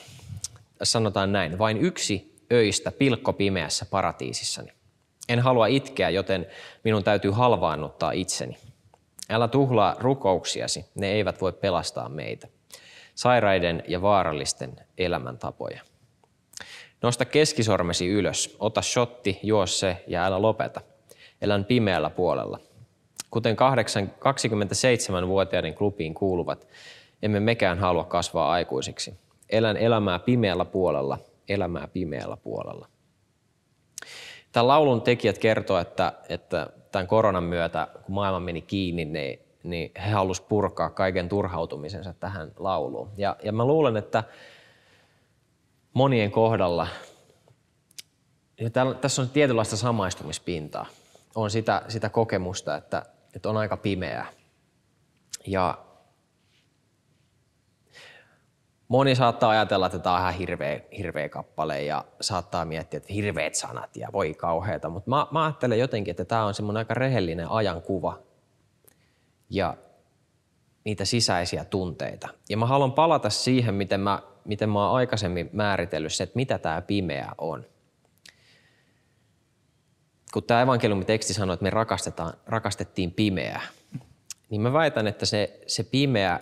Tässä 0.77 0.91
sanotaan 0.91 1.31
näin. 1.31 1.59
Vain 1.59 1.77
yksi 1.77 2.37
öistä 2.53 2.91
pilkko 2.91 3.33
pimeässä 3.33 3.85
paratiisissani. 3.85 4.71
En 5.29 5.39
halua 5.39 5.67
itkeä, 5.67 6.09
joten 6.09 6.47
minun 6.83 7.03
täytyy 7.03 7.31
halvaannuttaa 7.31 8.11
itseni. 8.11 8.57
Älä 9.29 9.47
tuhlaa 9.47 9.95
rukouksiasi, 9.99 10.85
ne 10.95 11.11
eivät 11.11 11.41
voi 11.41 11.53
pelastaa 11.53 12.09
meitä. 12.09 12.47
Sairaiden 13.17 13.83
ja 13.87 14.01
vaarallisten 14.01 14.75
elämäntapoja. 14.97 15.81
Nosta 17.01 17.25
keskisormesi 17.25 18.07
ylös, 18.07 18.55
ota 18.59 18.81
shotti, 18.81 19.39
juo 19.43 19.65
se 19.65 20.03
ja 20.07 20.25
älä 20.25 20.41
lopeta. 20.41 20.81
Elän 21.41 21.65
pimeällä 21.65 22.09
puolella. 22.09 22.59
Kuten 23.31 23.55
27-vuotiaiden 23.55 25.73
klubiin 25.73 26.13
kuuluvat, 26.13 26.67
emme 27.21 27.39
mekään 27.39 27.79
halua 27.79 28.03
kasvaa 28.03 28.51
aikuisiksi. 28.51 29.13
Elän 29.49 29.77
elämää 29.77 30.19
pimeällä 30.19 30.65
puolella, 30.65 31.17
elämää 31.49 31.87
pimeällä 31.87 32.37
puolella. 32.37 32.87
Tämän 34.51 34.67
laulun 34.67 35.01
tekijät 35.01 35.37
kertovat, 35.37 35.87
että, 35.87 36.13
että 36.29 36.69
tämän 36.91 37.07
koronan 37.07 37.43
myötä, 37.43 37.87
kun 38.05 38.15
maailma 38.15 38.39
meni 38.39 38.61
kiinni, 38.61 39.05
niin, 39.05 39.46
niin 39.63 39.91
he 39.95 40.11
halusivat 40.11 40.49
purkaa 40.49 40.89
kaiken 40.89 41.29
turhautumisensa 41.29 42.13
tähän 42.13 42.51
lauluun. 42.57 43.09
Ja, 43.17 43.35
ja 43.43 43.51
mä 43.51 43.65
luulen, 43.65 43.97
että 43.97 44.23
monien 45.93 46.31
kohdalla, 46.31 46.87
ja 48.59 48.69
täällä, 48.69 48.93
tässä 48.93 49.21
on 49.21 49.29
tietynlaista 49.29 49.77
samaistumispintaa. 49.77 50.85
On 51.35 51.51
sitä, 51.51 51.81
sitä 51.87 52.09
kokemusta, 52.09 52.75
että, 52.75 53.05
että 53.35 53.49
on 53.49 53.57
aika 53.57 53.77
pimeää. 53.77 54.25
Ja 55.47 55.77
moni 58.87 59.15
saattaa 59.15 59.49
ajatella, 59.49 59.85
että 59.85 59.99
tämä 59.99 60.15
on 60.15 60.21
ihan 60.21 60.33
hirveä, 60.33 60.79
hirveä 60.97 61.29
kappale 61.29 61.83
ja 61.83 62.05
saattaa 62.21 62.65
miettiä, 62.65 62.97
että 62.97 63.13
hirveät 63.13 63.55
sanat 63.55 63.97
ja 63.97 64.09
voi 64.13 64.33
kauheita. 64.33 64.89
Mutta 64.89 65.09
mä, 65.09 65.27
mä 65.31 65.43
ajattelen 65.43 65.79
jotenkin, 65.79 66.11
että 66.11 66.25
tämä 66.25 66.45
on 66.45 66.53
semmoinen 66.53 66.77
aika 66.77 66.93
rehellinen 66.93 67.51
ajankuva 67.51 68.19
ja 69.49 69.77
niitä 70.83 71.05
sisäisiä 71.05 71.65
tunteita. 71.65 72.27
Ja 72.49 72.57
mä 72.57 72.65
haluan 72.65 72.91
palata 72.91 73.29
siihen, 73.29 73.75
miten 73.75 73.99
mä 73.99 74.21
miten 74.47 74.69
mä 74.69 74.85
oon 74.85 74.95
aikaisemmin 74.95 75.49
määritellyt 75.53 76.13
se, 76.13 76.23
että 76.23 76.35
mitä 76.35 76.57
tämä 76.57 76.81
pimeä 76.81 77.31
on. 77.37 77.65
Kun 80.33 80.43
tämä 80.43 80.61
evankeliumiteksti 80.61 81.33
sanoo, 81.33 81.53
että 81.53 81.63
me 81.63 81.69
rakastetaan, 81.69 82.33
rakastettiin 82.45 83.11
pimeää, 83.11 83.61
niin 84.49 84.61
mä 84.61 84.73
väitän, 84.73 85.07
että 85.07 85.25
se, 85.25 85.59
se 85.67 85.83
pimeä, 85.83 86.39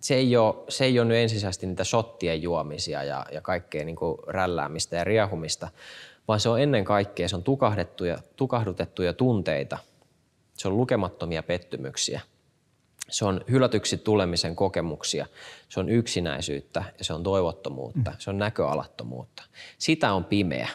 se 0.00 0.14
ei, 0.14 0.36
ole, 0.36 0.54
se 0.68 0.84
ei 0.84 0.98
ole 0.98 1.08
nyt 1.08 1.16
ensisijaisesti 1.16 1.66
niitä 1.66 1.84
sottien 1.84 2.42
juomisia 2.42 3.04
ja, 3.04 3.26
ja 3.32 3.40
kaikkea 3.40 3.84
niin 3.84 3.96
rälläämistä 4.26 4.96
ja 4.96 5.04
riehumista, 5.04 5.68
vaan 6.28 6.40
se 6.40 6.48
on 6.48 6.60
ennen 6.60 6.84
kaikkea, 6.84 7.28
se 7.28 7.36
on 7.36 7.42
tukahdettuja, 7.42 8.18
tukahdutettuja 8.36 9.12
tunteita, 9.12 9.78
se 10.54 10.68
on 10.68 10.76
lukemattomia 10.76 11.42
pettymyksiä– 11.42 12.20
se 13.08 13.24
on 13.24 13.44
hylätyksi 13.50 13.98
tulemisen 13.98 14.56
kokemuksia, 14.56 15.26
se 15.68 15.80
on 15.80 15.88
yksinäisyyttä 15.88 16.84
ja 16.98 17.04
se 17.04 17.12
on 17.12 17.22
toivottomuutta, 17.22 18.10
mm. 18.10 18.16
se 18.18 18.30
on 18.30 18.38
näköalattomuutta. 18.38 19.42
Sitä 19.78 20.12
on 20.12 20.24
pimeä. 20.24 20.68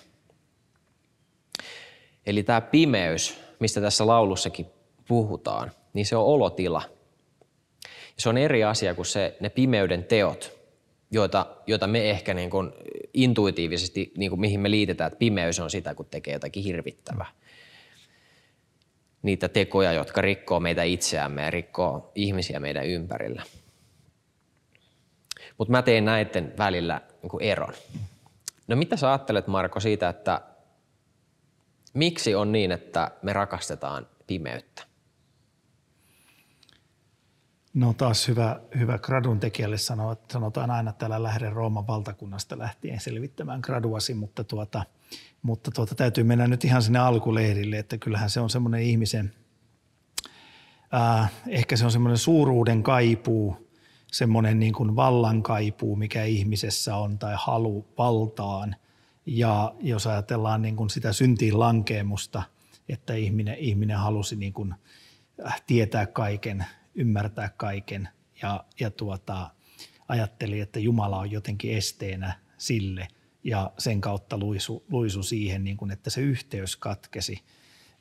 Eli 2.25 2.43
tämä 2.43 2.61
pimeys, 2.61 3.39
mistä 3.59 3.81
tässä 3.81 4.07
laulussakin 4.07 4.65
puhutaan, 5.07 5.71
niin 5.93 6.05
se 6.05 6.15
on 6.15 6.25
olotila. 6.25 6.81
Se 8.17 8.29
on 8.29 8.37
eri 8.37 8.63
asia 8.63 8.95
kuin 8.95 9.05
se, 9.05 9.37
ne 9.39 9.49
pimeyden 9.49 10.03
teot, 10.03 10.59
joita, 11.11 11.45
joita 11.67 11.87
me 11.87 12.09
ehkä 12.09 12.33
niin 12.33 12.49
kuin 12.49 12.71
intuitiivisesti, 13.13 14.11
niin 14.17 14.29
kuin 14.31 14.39
mihin 14.39 14.59
me 14.59 14.71
liitetään, 14.71 15.07
että 15.07 15.19
pimeys 15.19 15.59
on 15.59 15.69
sitä, 15.69 15.95
kun 15.95 16.05
tekee 16.05 16.33
jotakin 16.33 16.63
hirvittävää 16.63 17.27
niitä 19.21 19.49
tekoja, 19.49 19.93
jotka 19.93 20.21
rikkoo 20.21 20.59
meitä 20.59 20.83
itseämme 20.83 21.41
ja 21.41 21.51
rikkoo 21.51 22.11
ihmisiä 22.15 22.59
meidän 22.59 22.85
ympärillä. 22.85 23.43
Mutta 25.57 25.71
mä 25.71 25.81
tein 25.81 26.05
näiden 26.05 26.53
välillä 26.57 27.01
niin 27.21 27.41
eron. 27.41 27.73
No 28.67 28.75
mitä 28.75 28.97
sä 28.97 29.09
ajattelet 29.09 29.47
Marko 29.47 29.79
siitä, 29.79 30.09
että 30.09 30.41
miksi 31.93 32.35
on 32.35 32.51
niin, 32.51 32.71
että 32.71 33.11
me 33.21 33.33
rakastetaan 33.33 34.07
pimeyttä? 34.27 34.83
No 37.73 37.93
taas 37.93 38.27
hyvä, 38.27 38.59
hyvä 38.79 38.97
gradun 38.97 39.39
tekijälle 39.39 39.77
sanoa, 39.77 40.11
että 40.11 40.33
sanotaan 40.33 40.71
aina, 40.71 40.89
että 40.89 41.05
älä 41.05 41.23
lähde 41.23 41.49
Rooman 41.49 41.87
valtakunnasta 41.87 42.57
lähtien 42.57 42.99
selvittämään 42.99 43.59
graduasi, 43.63 44.13
mutta 44.13 44.43
tuota– 44.43 44.83
mutta 45.41 45.71
tuota, 45.71 45.95
täytyy 45.95 46.23
mennä 46.23 46.47
nyt 46.47 46.65
ihan 46.65 46.81
sinne 46.81 46.99
alkuleirille, 46.99 47.79
että 47.79 47.97
kyllähän 47.97 48.29
se 48.29 48.39
on 48.39 48.49
semmoinen 48.49 48.81
ihmisen, 48.81 49.33
ää, 50.91 51.27
ehkä 51.47 51.77
se 51.77 51.85
on 51.85 51.91
semmoinen 51.91 52.17
suuruuden 52.17 52.83
kaipuu, 52.83 53.69
semmoinen 54.11 54.59
niin 54.59 54.73
kuin 54.73 54.95
vallan 54.95 55.43
kaipuu, 55.43 55.95
mikä 55.95 56.23
ihmisessä 56.23 56.95
on 56.95 57.19
tai 57.19 57.35
halu 57.37 57.87
valtaan. 57.97 58.75
Ja 59.25 59.75
jos 59.79 60.07
ajatellaan 60.07 60.61
niin 60.61 60.75
kuin 60.75 60.89
sitä 60.89 61.13
syntiin 61.13 61.59
lankeemusta, 61.59 62.43
että 62.89 63.13
ihminen, 63.13 63.55
ihminen 63.57 63.97
halusi 63.97 64.35
niin 64.35 64.53
kuin 64.53 64.75
äh, 65.45 65.61
tietää 65.67 66.05
kaiken, 66.05 66.65
ymmärtää 66.95 67.49
kaiken 67.57 68.09
ja, 68.41 68.63
ja 68.79 68.91
tuota, 68.91 69.49
ajatteli, 70.07 70.59
että 70.59 70.79
Jumala 70.79 71.19
on 71.19 71.31
jotenkin 71.31 71.77
esteenä 71.77 72.33
sille– 72.57 73.07
ja 73.49 73.71
sen 73.77 74.01
kautta 74.01 74.37
luisu, 74.37 74.85
luisu 74.91 75.23
siihen, 75.23 75.63
niin 75.63 75.77
kuin, 75.77 75.91
että 75.91 76.09
se 76.09 76.21
yhteys 76.21 76.75
katkesi. 76.75 77.43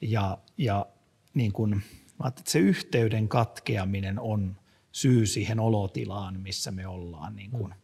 Ja, 0.00 0.38
ja 0.58 0.86
niin 1.34 1.52
kuin, 1.52 1.82
että 2.26 2.42
se 2.44 2.58
yhteyden 2.58 3.28
katkeaminen 3.28 4.20
on 4.20 4.56
syy 4.92 5.26
siihen 5.26 5.60
olotilaan, 5.60 6.40
missä 6.40 6.70
me 6.70 6.86
ollaan 6.86 7.36
niin 7.36 7.50
kuin 7.50 7.74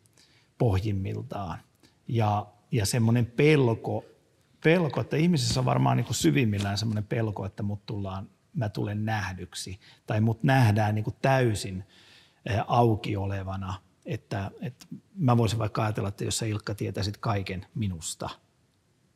pohjimmiltaan. 0.58 1.58
Ja, 2.08 2.46
ja 2.70 2.86
semmoinen 2.86 3.26
pelko, 3.26 4.04
pelko, 4.64 5.00
että 5.00 5.16
ihmisessä 5.16 5.60
on 5.60 5.66
varmaan 5.66 5.96
niin 5.96 6.06
kuin 6.06 6.16
syvimmillään 6.16 6.78
semmoinen 6.78 7.04
pelko, 7.04 7.46
että 7.46 7.62
mut 7.62 7.86
tullaan, 7.86 8.30
mä 8.54 8.68
tulen 8.68 9.04
nähdyksi 9.04 9.80
tai 10.06 10.20
mut 10.20 10.42
nähdään 10.42 10.94
niin 10.94 11.04
kuin 11.04 11.16
täysin 11.22 11.84
auki 12.66 13.16
olevana– 13.16 13.74
että, 14.04 14.50
että 14.60 14.86
mä 15.14 15.36
voisin 15.36 15.58
vaikka 15.58 15.82
ajatella, 15.82 16.08
että 16.08 16.24
jos 16.24 16.38
sä 16.38 16.46
Ilkka 16.46 16.74
tietäisit 16.74 17.16
kaiken 17.16 17.66
minusta, 17.74 18.30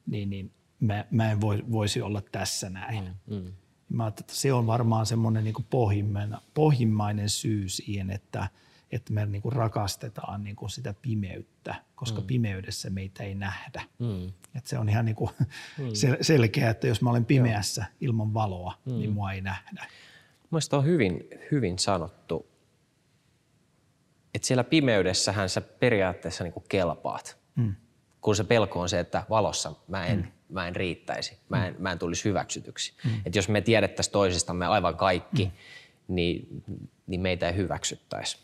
niin, 0.06 0.30
niin 0.30 0.52
mä, 0.80 1.04
mä 1.10 1.30
en 1.30 1.40
voi, 1.40 1.64
voisi 1.70 2.02
olla 2.02 2.20
tässä 2.20 2.70
näin. 2.70 3.04
Mm, 3.26 3.36
mm. 3.36 3.52
Mä 3.88 4.06
että 4.06 4.24
se 4.26 4.52
on 4.52 4.66
varmaan 4.66 5.06
semmoinen 5.06 5.44
niin 5.44 5.54
pohjimmainen, 5.70 6.38
pohjimmainen 6.54 7.28
syy 7.28 7.68
siihen, 7.68 8.10
että, 8.10 8.48
että 8.90 9.12
me 9.12 9.26
niin 9.26 9.42
kuin 9.42 9.52
rakastetaan 9.52 10.44
niin 10.44 10.56
kuin 10.56 10.70
sitä 10.70 10.94
pimeyttä, 11.02 11.74
koska 11.94 12.20
mm. 12.20 12.26
pimeydessä 12.26 12.90
meitä 12.90 13.24
ei 13.24 13.34
nähdä. 13.34 13.82
Mm. 13.98 14.28
Että 14.54 14.70
se 14.70 14.78
on 14.78 14.88
ihan 14.88 15.04
niin 15.04 15.16
kuin 15.16 15.30
mm. 15.38 15.84
selkeä, 16.20 16.70
että 16.70 16.86
jos 16.86 17.02
mä 17.02 17.10
olen 17.10 17.24
pimeässä 17.24 17.80
Joo. 17.80 17.96
ilman 18.00 18.34
valoa, 18.34 18.74
niin 18.84 18.94
mm. 18.94 19.00
niin 19.00 19.12
mua 19.12 19.32
ei 19.32 19.40
nähdä. 19.40 19.86
Mielestäni 20.50 20.78
on 20.78 20.84
hyvin, 20.84 21.24
hyvin 21.50 21.78
sanottu 21.78 22.46
että 24.38 24.46
siellä 24.46 24.64
pimeydessähän 24.64 25.48
sä 25.48 25.60
periaatteessa 25.60 26.44
niin 26.44 26.52
kuin 26.52 26.64
kelpaat. 26.68 27.38
Mm. 27.56 27.74
Kun 28.20 28.36
se 28.36 28.44
pelko 28.44 28.80
on 28.80 28.88
se, 28.88 29.00
että 29.00 29.24
valossa 29.30 29.72
mä 29.88 30.06
en, 30.06 30.18
mm. 30.18 30.54
mä 30.54 30.68
en 30.68 30.76
riittäisi, 30.76 31.38
mä 31.48 31.66
en, 31.66 31.74
mm. 31.74 31.82
mä 31.82 31.92
en 31.92 31.98
tulisi 31.98 32.24
hyväksytyksi. 32.24 32.92
Mm. 33.04 33.10
Että 33.26 33.38
jos 33.38 33.48
me 33.48 33.60
tiedettäisiin 33.60 34.12
toisistamme 34.12 34.66
aivan 34.66 34.96
kaikki, 34.96 35.44
mm. 35.44 35.50
niin, 36.14 36.64
niin 37.06 37.20
meitä 37.20 37.48
ei 37.48 37.56
hyväksyttäisi. 37.56 38.38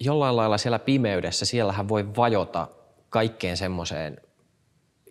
Jollain 0.00 0.36
lailla 0.36 0.58
siellä 0.58 0.78
pimeydessä, 0.78 1.46
siellähän 1.46 1.88
voi 1.88 2.16
vajota 2.16 2.68
kaikkeen 3.10 3.56
semmoiseen 3.56 4.20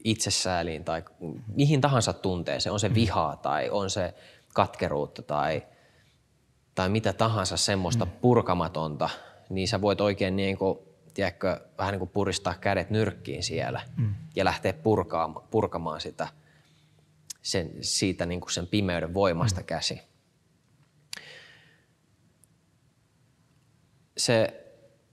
itsesääliin 0.04 0.84
tai 0.84 1.04
mihin 1.48 1.82
tahansa 1.82 2.14
tunteeseen, 2.14 2.74
on 2.74 2.80
se 2.80 2.94
vihaa 2.94 3.36
tai 3.36 3.70
on 3.70 3.90
se 3.90 4.14
katkeruutta 4.54 5.22
tai, 5.22 5.64
tai 6.78 6.90
mitä 6.90 7.14
tahansa 7.14 7.58
semmoista 7.58 8.06
mm. 8.06 8.12
purkamatonta, 8.12 9.10
niin 9.50 9.68
sä 9.68 9.82
voit 9.82 10.02
oikein 10.02 10.36
niin 10.36 10.58
kuin, 10.58 10.80
tiedätkö, 11.14 11.62
vähän 11.78 11.92
niin 11.92 12.00
kuin 12.00 12.10
puristaa 12.10 12.54
kädet 12.54 12.90
nyrkkiin 12.90 13.44
siellä 13.44 13.82
mm. 13.96 14.16
ja 14.36 14.46
lähteä 14.46 14.74
purkaamaan, 14.74 15.48
purkamaan 15.52 16.02
sitä 16.02 16.28
sen, 17.42 17.72
siitä 17.82 18.26
niin 18.26 18.42
kuin 18.42 18.52
sen 18.52 18.68
pimeyden 18.68 19.14
voimasta 19.14 19.62
mm. 19.62 19.66
käsi. 19.66 20.02
Se, 24.18 24.66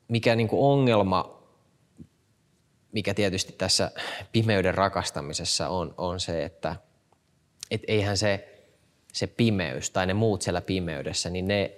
mikä 0.09 0.35
niin 0.35 0.49
kuin 0.49 0.63
ongelma, 0.63 1.43
mikä 2.93 3.15
tietysti 3.15 3.53
tässä 3.53 3.91
pimeyden 4.33 4.75
rakastamisessa 4.75 5.69
on, 5.69 5.95
on 5.99 6.21
se, 6.21 6.45
että 6.45 6.77
et 7.71 7.83
eihän 7.89 8.17
se, 8.17 8.54
se 9.15 9.27
pimeys 9.27 9.91
tai 9.91 10.07
ne 10.07 10.15
muut 10.15 10.43
siellä 10.43 10.61
pimeydessä, 10.61 11.31
niin 11.31 11.49
ne, 11.49 11.75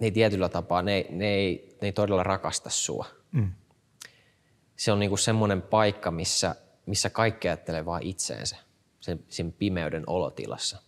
ne 0.00 0.06
ei 0.06 0.10
tietyllä 0.10 0.48
tapaa, 0.48 0.82
ne, 0.82 1.06
ne, 1.10 1.28
ei, 1.28 1.76
ne 1.80 1.88
ei 1.88 1.92
todella 1.92 2.22
rakasta 2.22 2.70
sua. 2.70 3.06
Mm. 3.32 3.52
Se 4.76 4.92
on 4.92 4.98
niinku 4.98 5.16
semmoinen 5.16 5.62
paikka, 5.62 6.10
missä, 6.10 6.54
missä 6.86 7.10
kaikki 7.10 7.48
ajattelee 7.48 7.84
vain 7.84 8.06
itseensä 8.06 8.56
sen, 9.00 9.24
sen 9.28 9.52
pimeyden 9.52 10.04
olotilassa. 10.06 10.82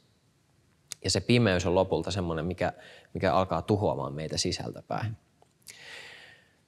Ja 1.05 1.11
se 1.11 1.21
pimeys 1.21 1.67
on 1.67 1.75
lopulta 1.75 2.11
semmoinen, 2.11 2.45
mikä, 2.45 2.73
mikä 3.15 3.35
alkaa 3.35 3.63
tuhoamaan 3.63 4.15
meitä 4.15 4.39
sisältäpäin. 4.39 5.07
Mm. 5.07 5.17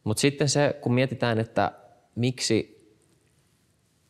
Mutta 0.04 0.20
sitten 0.20 0.48
se, 0.48 0.78
kun 0.80 0.94
mietitään, 0.94 1.38
että 1.38 1.72
miksi, 2.14 2.86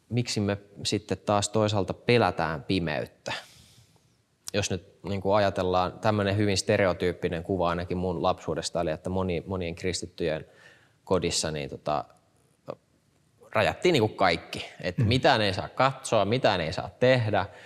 miksi 0.08 0.40
me 0.40 0.56
sitten 0.84 1.18
taas 1.18 1.48
toisaalta 1.48 1.94
pelätään 1.94 2.64
pimeyttä. 2.64 3.32
Jos 4.52 4.70
nyt 4.70 4.98
niin 5.08 5.20
kuin 5.20 5.36
ajatellaan, 5.36 5.92
tämmöinen 5.92 6.36
hyvin 6.36 6.56
stereotyyppinen 6.56 7.42
kuva 7.42 7.68
ainakin 7.68 7.96
mun 7.96 8.22
lapsuudesta 8.22 8.80
oli, 8.80 8.90
että 8.90 9.10
moni, 9.10 9.42
monien 9.46 9.74
kristittyjen 9.74 10.46
kodissa 11.04 11.50
niin 11.50 11.70
tota, 11.70 12.04
rajattiin 13.52 13.92
niin 13.92 14.02
kuin 14.02 14.16
kaikki. 14.16 14.66
Että 14.80 15.02
mm. 15.02 15.08
mitään 15.08 15.40
ei 15.40 15.54
saa 15.54 15.68
katsoa, 15.68 16.24
mitään 16.24 16.60
ei 16.60 16.72
saa 16.72 16.90
tehdä– 17.00 17.46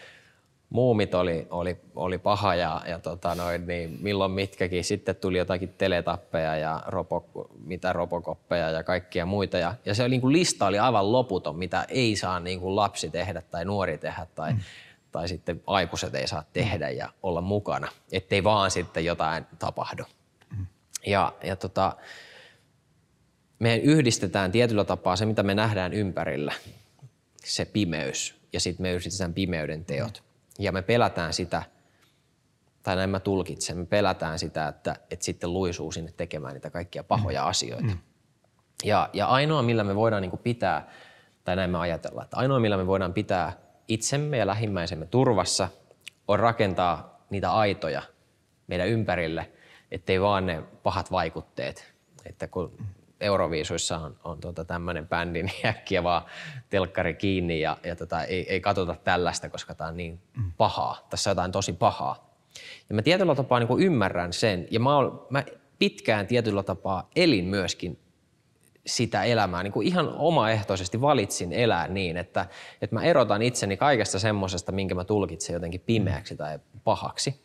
muumit 0.71 1.15
oli, 1.15 1.47
oli, 1.51 1.77
oli 1.97 2.19
paha 2.19 2.55
ja, 2.55 2.83
ja 2.89 2.99
tota 2.99 3.35
noin, 3.35 3.67
niin 3.67 3.99
milloin 4.01 4.33
mitkäkin. 4.33 4.85
Sitten 4.85 5.17
tuli 5.17 5.39
jotakin 5.39 5.75
teletappeja 5.79 6.57
ja 6.57 6.83
robo, 6.87 7.27
mitä 7.65 7.93
robokoppeja 7.93 8.71
ja 8.71 8.83
kaikkia 8.83 9.27
muita. 9.27 9.59
Ja, 9.59 9.75
ja 9.85 9.95
se 9.95 10.09
niin 10.09 10.21
kuin 10.21 10.33
lista 10.33 10.67
oli 10.67 10.79
aivan 10.79 11.13
loputon, 11.13 11.57
mitä 11.57 11.87
ei 11.89 12.17
saa 12.17 12.41
niin 12.41 12.61
kuin 12.61 12.77
lapsi 12.77 13.11
tehdä 13.11 13.43
tai 13.51 13.65
nuori 13.65 13.99
tehdä 13.99 14.27
tai, 14.35 14.53
mm. 14.53 14.59
Tai 15.17 15.29
sitten 15.29 15.63
aikuiset 15.67 16.15
ei 16.15 16.29
saa 16.29 16.45
tehdä 16.53 16.91
ja 16.91 17.09
olla 17.23 17.41
mukana, 17.41 17.89
ettei 18.13 18.45
vaan 18.45 18.71
sitten 18.71 19.05
jotain 19.05 19.47
tapahdu. 19.59 20.05
Mm. 20.57 20.67
Ja, 21.07 21.33
ja 21.45 21.57
tota, 21.57 21.97
me 23.59 23.77
yhdistetään 23.77 24.53
tietyllä 24.53 24.85
tapaa 24.85 25.17
se, 25.17 25.27
mitä 25.27 25.43
me 25.43 25.55
nähdään 25.55 25.93
ympärillä, 25.93 26.53
se 27.45 27.65
pimeys, 27.65 28.41
ja 28.53 28.61
sitten 28.61 28.83
me 28.83 28.93
yhdistetään 28.93 29.35
pimeyden 29.35 29.85
teot. 29.85 30.23
Ja 30.59 30.73
me 30.73 30.83
pelätään 30.83 31.33
sitä, 31.33 31.63
tai 32.83 32.97
näin 32.97 33.11
mä 33.11 33.21
tulkitsen, 33.21 33.79
me 33.79 33.87
pelätään 33.87 34.39
sitä, 34.39 34.69
että, 34.69 34.97
että 35.11 35.25
sitten 35.25 35.53
luisuu 35.53 35.93
sinne 35.93 36.13
tekemään 36.17 36.55
niitä 36.55 36.71
kaikkia 36.71 37.05
pahoja 37.05 37.43
mm. 37.43 37.49
asioita. 37.49 37.87
Mm. 37.87 37.99
Ja, 38.85 39.11
ja 39.13 39.27
ainoa, 39.27 39.63
millä 39.63 39.85
me 39.85 39.95
voidaan 39.95 40.23
niin 40.23 40.39
pitää, 40.39 40.91
tai 41.45 41.57
näin 41.57 41.71
me 41.71 41.79
ajatellaan, 41.79 42.25
että 42.25 42.37
ainoa, 42.37 42.61
millä 42.61 42.77
me 42.77 42.87
voidaan 42.87 43.15
pitää 43.15 43.66
itsemme 43.89 44.37
ja 44.37 44.47
lähimmäisemme 44.47 45.07
turvassa, 45.07 45.69
on 46.29 46.39
rakentaa 46.39 47.27
niitä 47.31 47.53
aitoja 47.53 48.03
meidän 48.67 48.89
ympärille, 48.89 49.51
ettei 49.91 50.21
vaan 50.21 50.47
ne 50.47 50.63
pahat 50.83 51.11
vaikutteet, 51.11 51.95
että 52.25 52.49
kun 52.49 52.79
Euroviisuissa 53.21 53.99
on, 53.99 54.17
on 54.25 54.41
tota 54.41 54.65
tämmöinen 54.65 55.09
bändi, 55.09 55.43
niin 55.43 55.67
äkkiä 55.67 56.03
vaan 56.03 56.23
telkkari 56.71 57.15
kiinni 57.15 57.61
ja, 57.61 57.77
ja 57.85 57.97
tota, 57.97 58.25
ei, 58.25 58.53
ei 58.53 58.61
katsota 58.61 58.97
tällaista, 59.05 59.49
koska 59.49 59.75
tämä 59.75 59.89
on 59.89 59.97
niin 59.97 60.21
mm. 60.37 60.53
pahaa. 60.57 61.07
Tässä 61.11 61.31
on 61.31 61.33
jotain 61.33 61.53
tosi 61.53 61.73
pahaa. 61.73 62.37
Ja 62.89 62.95
mä 62.95 63.03
tietyllä 63.03 63.35
tapaa 63.35 63.61
niin 63.61 63.81
ymmärrän 63.81 64.33
sen 64.33 64.69
ja 64.71 64.81
mä, 64.81 64.97
oon, 64.97 65.27
mä 65.31 65.45
pitkään 65.79 66.27
tietyllä 66.27 66.63
tapaa 66.63 67.11
elin 67.17 67.45
myöskin 67.45 67.99
sitä 68.87 69.25
elämää. 69.25 69.63
Niin 69.63 69.73
kuin 69.73 69.87
ihan 69.87 70.15
omaehtoisesti 70.17 71.01
valitsin 71.01 71.53
elää 71.53 71.89
niin, 71.89 72.17
että, 72.17 72.47
että 72.83 72.97
mä 72.97 73.03
erotan 73.03 73.43
itseni 73.43 73.77
kaikesta 73.77 74.19
semmoisesta, 74.19 74.73
minkä 74.73 74.95
mä 74.95 75.05
tulkitsen 75.05 75.55
jotenkin 75.55 75.81
pimeäksi 75.81 76.37
tai 76.37 76.59
pahaksi. 76.85 77.41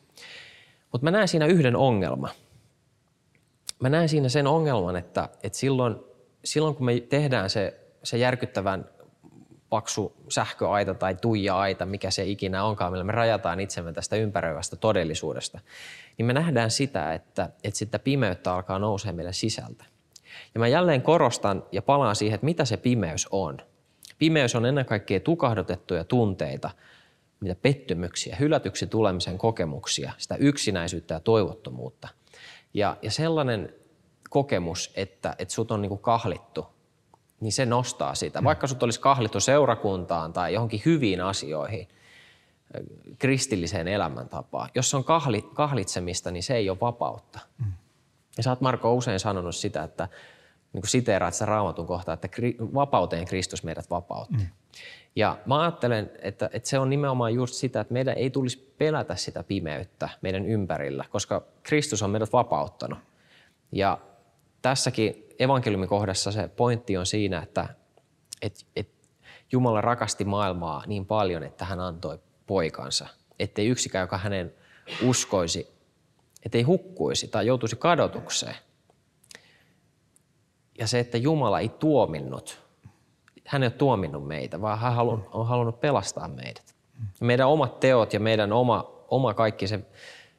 Mutta 0.91 1.05
mä 1.05 1.11
näen 1.11 1.27
siinä 1.27 1.45
yhden 1.45 1.75
ongelman– 1.75 2.31
mä 3.81 3.89
näen 3.89 4.09
siinä 4.09 4.29
sen 4.29 4.47
ongelman, 4.47 4.95
että, 4.95 5.29
että 5.43 5.57
silloin, 5.57 5.95
silloin 6.45 6.75
kun 6.75 6.85
me 6.85 6.99
tehdään 6.99 7.49
se, 7.49 7.79
se 8.03 8.17
järkyttävän 8.17 8.85
paksu 9.69 10.15
sähköaita 10.29 10.93
tai 10.93 11.15
tuija-aita, 11.15 11.85
mikä 11.85 12.11
se 12.11 12.23
ikinä 12.23 12.63
onkaan, 12.63 12.91
millä 12.91 13.03
me 13.03 13.11
rajataan 13.11 13.59
itsemme 13.59 13.93
tästä 13.93 14.15
ympäröivästä 14.15 14.75
todellisuudesta, 14.75 15.59
niin 16.17 16.25
me 16.25 16.33
nähdään 16.33 16.71
sitä, 16.71 17.13
että, 17.13 17.49
että 17.63 17.77
sitä 17.77 17.99
pimeyttä 17.99 18.53
alkaa 18.53 18.79
nousee 18.79 19.11
meille 19.11 19.33
sisältä. 19.33 19.85
Ja 20.53 20.59
mä 20.59 20.67
jälleen 20.67 21.01
korostan 21.01 21.63
ja 21.71 21.81
palaan 21.81 22.15
siihen, 22.15 22.35
että 22.35 22.45
mitä 22.45 22.65
se 22.65 22.77
pimeys 22.77 23.27
on. 23.31 23.57
Pimeys 24.19 24.55
on 24.55 24.65
ennen 24.65 24.85
kaikkea 24.85 25.19
tukahdotettuja 25.19 26.03
tunteita, 26.03 26.69
mitä 27.39 27.55
pettymyksiä, 27.55 28.35
hylätyksi 28.35 28.87
tulemisen 28.87 29.37
kokemuksia, 29.37 30.11
sitä 30.17 30.35
yksinäisyyttä 30.35 31.13
ja 31.13 31.19
toivottomuutta– 31.19 32.07
ja, 32.73 32.97
ja 33.01 33.11
sellainen 33.11 33.73
kokemus, 34.29 34.91
että, 34.95 35.35
että 35.39 35.53
sut 35.53 35.71
on 35.71 35.81
niin 35.81 35.89
kuin 35.89 36.01
kahlittu, 36.01 36.65
niin 37.39 37.51
se 37.51 37.65
nostaa 37.65 38.15
sitä. 38.15 38.41
Mm. 38.41 38.45
Vaikka 38.45 38.67
sut 38.67 38.83
olisi 38.83 38.99
kahlittu 38.99 39.39
seurakuntaan 39.39 40.33
tai 40.33 40.53
johonkin 40.53 40.81
hyviin 40.85 41.21
asioihin, 41.21 41.87
kristilliseen 43.19 43.87
elämäntapaan. 43.87 44.69
Jos 44.75 44.93
on 44.93 45.03
kahli, 45.03 45.41
kahlitsemista, 45.41 46.31
niin 46.31 46.43
se 46.43 46.55
ei 46.55 46.69
ole 46.69 46.77
vapautta. 46.81 47.39
Mm. 47.59 47.71
Ja 48.37 48.43
sä 48.43 48.49
oot 48.49 48.61
Marko 48.61 48.95
usein 48.95 49.19
sanonut 49.19 49.55
sitä, 49.55 49.83
että 49.83 50.07
niin 50.73 50.81
kuin 50.81 50.89
siteeraat 50.89 51.33
sitä 51.33 51.45
raamatun 51.45 51.87
kohtaa, 51.87 52.13
että 52.13 52.27
vapauteen 52.73 53.25
Kristus 53.25 53.63
meidät 53.63 53.89
vapautti. 53.89 54.37
Mm. 54.37 54.47
Ja 55.15 55.37
mä 55.45 55.61
ajattelen, 55.61 56.11
että, 56.21 56.49
että 56.53 56.69
se 56.69 56.79
on 56.79 56.89
nimenomaan 56.89 57.33
just 57.33 57.53
sitä, 57.53 57.81
että 57.81 57.93
meidän 57.93 58.17
ei 58.17 58.29
tulisi 58.29 58.73
pelätä 58.77 59.15
sitä 59.15 59.43
pimeyttä 59.43 60.09
meidän 60.21 60.45
ympärillä, 60.45 61.05
koska 61.09 61.43
Kristus 61.63 62.03
on 62.03 62.09
meidät 62.09 62.33
vapauttanut. 62.33 62.99
Ja 63.71 63.97
tässäkin 64.61 65.27
evankeliumikohdassa 65.39 66.31
se 66.31 66.47
pointti 66.47 66.97
on 66.97 67.05
siinä, 67.05 67.39
että, 67.39 67.67
että, 68.41 68.59
että 68.75 69.07
Jumala 69.51 69.81
rakasti 69.81 70.25
maailmaa 70.25 70.83
niin 70.87 71.05
paljon, 71.05 71.43
että 71.43 71.65
hän 71.65 71.79
antoi 71.79 72.19
poikansa, 72.47 73.07
ettei 73.39 73.67
yksikään, 73.67 74.03
joka 74.03 74.17
hänen 74.17 74.53
uskoisi, 75.03 75.70
ettei 76.45 76.61
hukkuisi 76.61 77.27
tai 77.27 77.47
joutuisi 77.47 77.75
kadotukseen. 77.75 78.55
Ja 80.79 80.87
se, 80.87 80.99
että 80.99 81.17
Jumala 81.17 81.59
ei 81.59 81.69
tuominnut 81.69 82.61
hän 83.51 83.63
ei 83.63 83.67
ole 83.67 83.73
tuominnut 83.77 84.27
meitä, 84.27 84.61
vaan 84.61 84.79
hän 84.79 84.99
on 85.31 85.47
halunnut 85.47 85.81
pelastaa 85.81 86.27
meidät. 86.27 86.75
Meidän 87.21 87.47
omat 87.47 87.79
teot 87.79 88.13
ja 88.13 88.19
meidän 88.19 88.53
oma, 88.53 89.03
oma 89.07 89.33
kaikki 89.33 89.67
se, 89.67 89.79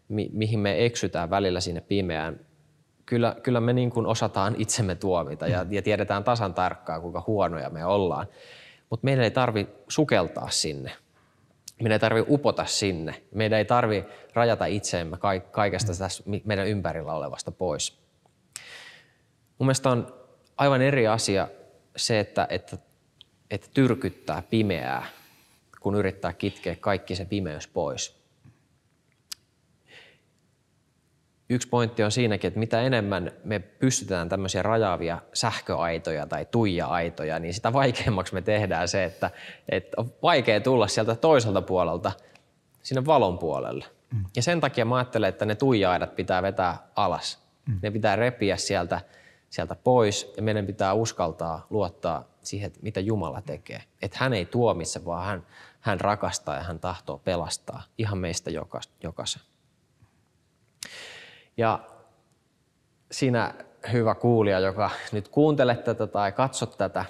mi, 0.09 0.31
mihin 0.33 0.59
me 0.59 0.85
eksytään 0.85 1.31
välillä 1.31 1.61
sinne 1.61 1.81
pimeään, 1.81 2.41
kyllä, 3.07 3.37
kyllä 3.43 3.61
me 3.61 3.73
niin 3.73 3.91
kuin 3.91 4.07
osataan 4.07 4.55
itsemme 4.59 4.95
tuomita 4.95 5.47
ja, 5.47 5.67
ja 5.71 5.83
tiedetään 5.83 6.25
tasan 6.25 6.55
tarkkaan, 6.55 7.03
kuinka 7.03 7.25
huonoja 7.27 7.71
me 7.71 7.85
ollaan. 7.85 8.27
Mutta 8.91 9.05
meidän 9.05 9.25
ei 9.25 9.31
tarvi 9.31 9.69
sukeltaa 9.89 10.51
sinne. 10.51 10.93
Meidän 11.81 11.93
ei 11.93 11.99
tarvi 11.99 12.25
upota 12.29 12.65
sinne. 12.65 13.23
Meidän 13.35 13.59
ei 13.59 13.65
tarvi 13.65 14.05
rajata 14.35 14.67
itseemme 14.67 15.19
kaikesta 15.51 15.93
tässä 15.99 16.23
meidän 16.45 16.67
ympärillä 16.67 17.13
olevasta 17.13 17.51
pois. 17.51 17.99
Mun 19.59 19.67
mielestä 19.67 19.91
on 19.91 20.15
aivan 20.57 20.83
eri 20.83 21.07
asia 21.07 21.49
se, 21.97 22.21
että, 22.21 22.47
että 22.51 22.79
että 23.53 23.69
tyrkyttää 23.75 24.43
pimeää, 24.51 25.07
kun 25.81 25.95
yrittää 25.95 26.33
kitkeä 26.33 26.77
kaikki 26.81 27.17
se 27.17 27.25
pimeys 27.25 27.69
pois. 27.69 28.22
Yksi 31.53 31.69
pointti 31.69 32.03
on 32.03 32.13
siinäkin, 32.13 32.49
että 32.49 32.61
mitä 32.61 32.83
enemmän 32.83 33.33
me 33.45 33.59
pystytään 33.59 34.29
tämmöisiä 34.29 34.63
rajaavia 34.63 35.19
sähköaitoja 35.33 36.27
tai 36.27 36.47
tuija-aitoja, 36.51 37.39
niin 37.39 37.55
sitä 37.55 37.73
vaikeammaksi 37.73 38.35
me 38.35 38.43
tehdään 38.43 38.89
se, 38.89 39.05
että, 39.05 39.31
että 39.69 39.95
on 39.97 40.13
vaikea 40.23 40.61
tulla 40.61 40.89
sieltä 40.89 41.15
toiselta 41.15 41.63
puolelta 41.63 42.13
sinne 42.83 43.07
valon 43.07 43.39
puolelle. 43.39 43.85
Mm. 44.13 44.25
Ja 44.37 44.43
sen 44.43 44.61
takia 44.61 44.85
mä 44.85 44.97
ajattelen, 44.97 45.29
että 45.29 45.45
ne 45.45 45.55
tuija-aidat 45.55 46.17
pitää 46.17 46.43
vetää 46.43 46.79
alas. 46.97 47.39
Mm. 47.67 47.79
Ne 47.83 47.91
pitää 47.91 48.17
repiä 48.17 48.57
sieltä, 48.57 49.01
sieltä 49.51 49.75
pois 49.75 50.33
ja 50.37 50.43
meidän 50.43 50.67
pitää 50.67 50.93
uskaltaa 50.93 51.67
luottaa 51.71 52.25
siihen, 52.43 52.67
että 52.67 52.79
mitä 52.83 53.01
Jumala 53.01 53.43
tekee. 53.43 53.83
Että 54.03 54.17
hän 54.21 54.33
ei 54.33 54.47
tuomitse, 54.47 55.05
vaan 55.05 55.27
hän, 55.27 55.47
hän 55.81 56.01
rakastaa 56.01 56.57
ja 56.57 56.63
hän 56.63 56.79
tahtoo 56.79 57.19
pelastaa 57.19 57.83
ihan 57.99 58.19
meistä 58.19 58.51
jokaisen. 59.03 59.43
Ja 61.57 61.81
sinä 63.11 63.55
hyvä 63.93 64.15
kuulija, 64.15 64.61
joka 64.61 64.91
nyt 65.13 65.29
kuuntelet 65.29 65.85
tätä 65.85 66.07
tai 66.07 66.33
katsot 66.33 66.79
tätä 66.79 67.05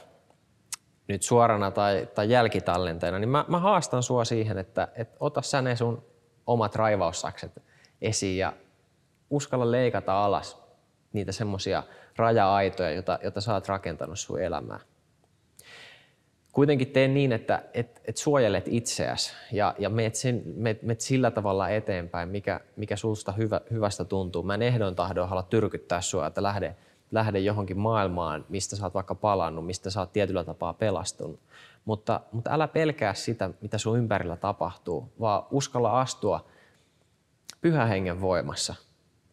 nyt 1.08 1.22
suorana 1.22 1.70
tai, 1.70 2.08
tai 2.14 2.30
jälkitallenteena, 2.30 3.18
niin 3.18 3.28
mä, 3.28 3.44
mä 3.48 3.58
haastan 3.58 4.02
sua 4.02 4.24
siihen, 4.24 4.58
että, 4.58 4.88
että 4.94 5.16
ota 5.20 5.42
sä 5.42 5.62
ne 5.62 5.76
sun 5.76 6.04
omat 6.46 6.74
raivaussakset 6.74 7.62
esiin 8.00 8.38
ja 8.38 8.52
uskalla 9.30 9.70
leikata 9.70 10.24
alas 10.24 10.62
niitä 11.12 11.32
semmoisia 11.32 11.82
raja-aitoja, 12.16 12.90
joita, 12.90 13.18
joita 13.22 13.40
sä 13.40 13.54
oot 13.54 13.68
rakentanut 13.68 14.18
sun 14.18 14.40
elämään. 14.40 14.80
Kuitenkin 16.52 16.88
tee 16.88 17.08
niin, 17.08 17.32
että 17.32 17.62
et, 17.74 18.00
et 18.04 18.16
suojelet 18.16 18.68
itseäsi 18.68 19.32
ja, 19.52 19.74
ja 19.78 19.88
meet, 19.88 20.14
sen, 20.14 20.42
meet, 20.56 20.82
meet 20.82 21.00
sillä 21.00 21.30
tavalla 21.30 21.68
eteenpäin, 21.68 22.28
mikä, 22.28 22.60
mikä 22.76 22.96
susta 22.96 23.32
hyvä, 23.32 23.60
hyvästä 23.70 24.04
tuntuu. 24.04 24.42
Mä 24.42 24.54
en 24.54 24.62
ehdon 24.62 24.96
tahdon 24.96 25.28
halua 25.28 25.42
tyrkyttää 25.42 26.00
sua, 26.00 26.26
että 26.26 26.42
lähde, 26.42 26.76
lähde 27.10 27.38
johonkin 27.38 27.78
maailmaan, 27.78 28.44
mistä 28.48 28.76
sä 28.76 28.84
oot 28.84 28.94
vaikka 28.94 29.14
palannut, 29.14 29.66
mistä 29.66 29.90
sä 29.90 30.00
oot 30.00 30.12
tietyllä 30.12 30.44
tapaa 30.44 30.72
pelastunut. 30.72 31.40
Mutta, 31.84 32.20
mutta 32.32 32.50
älä 32.54 32.68
pelkää 32.68 33.14
sitä, 33.14 33.50
mitä 33.60 33.78
sun 33.78 33.98
ympärillä 33.98 34.36
tapahtuu, 34.36 35.12
vaan 35.20 35.42
uskalla 35.50 36.00
astua 36.00 36.44
pyhän 37.60 37.88
hengen 37.88 38.20
voimassa 38.20 38.74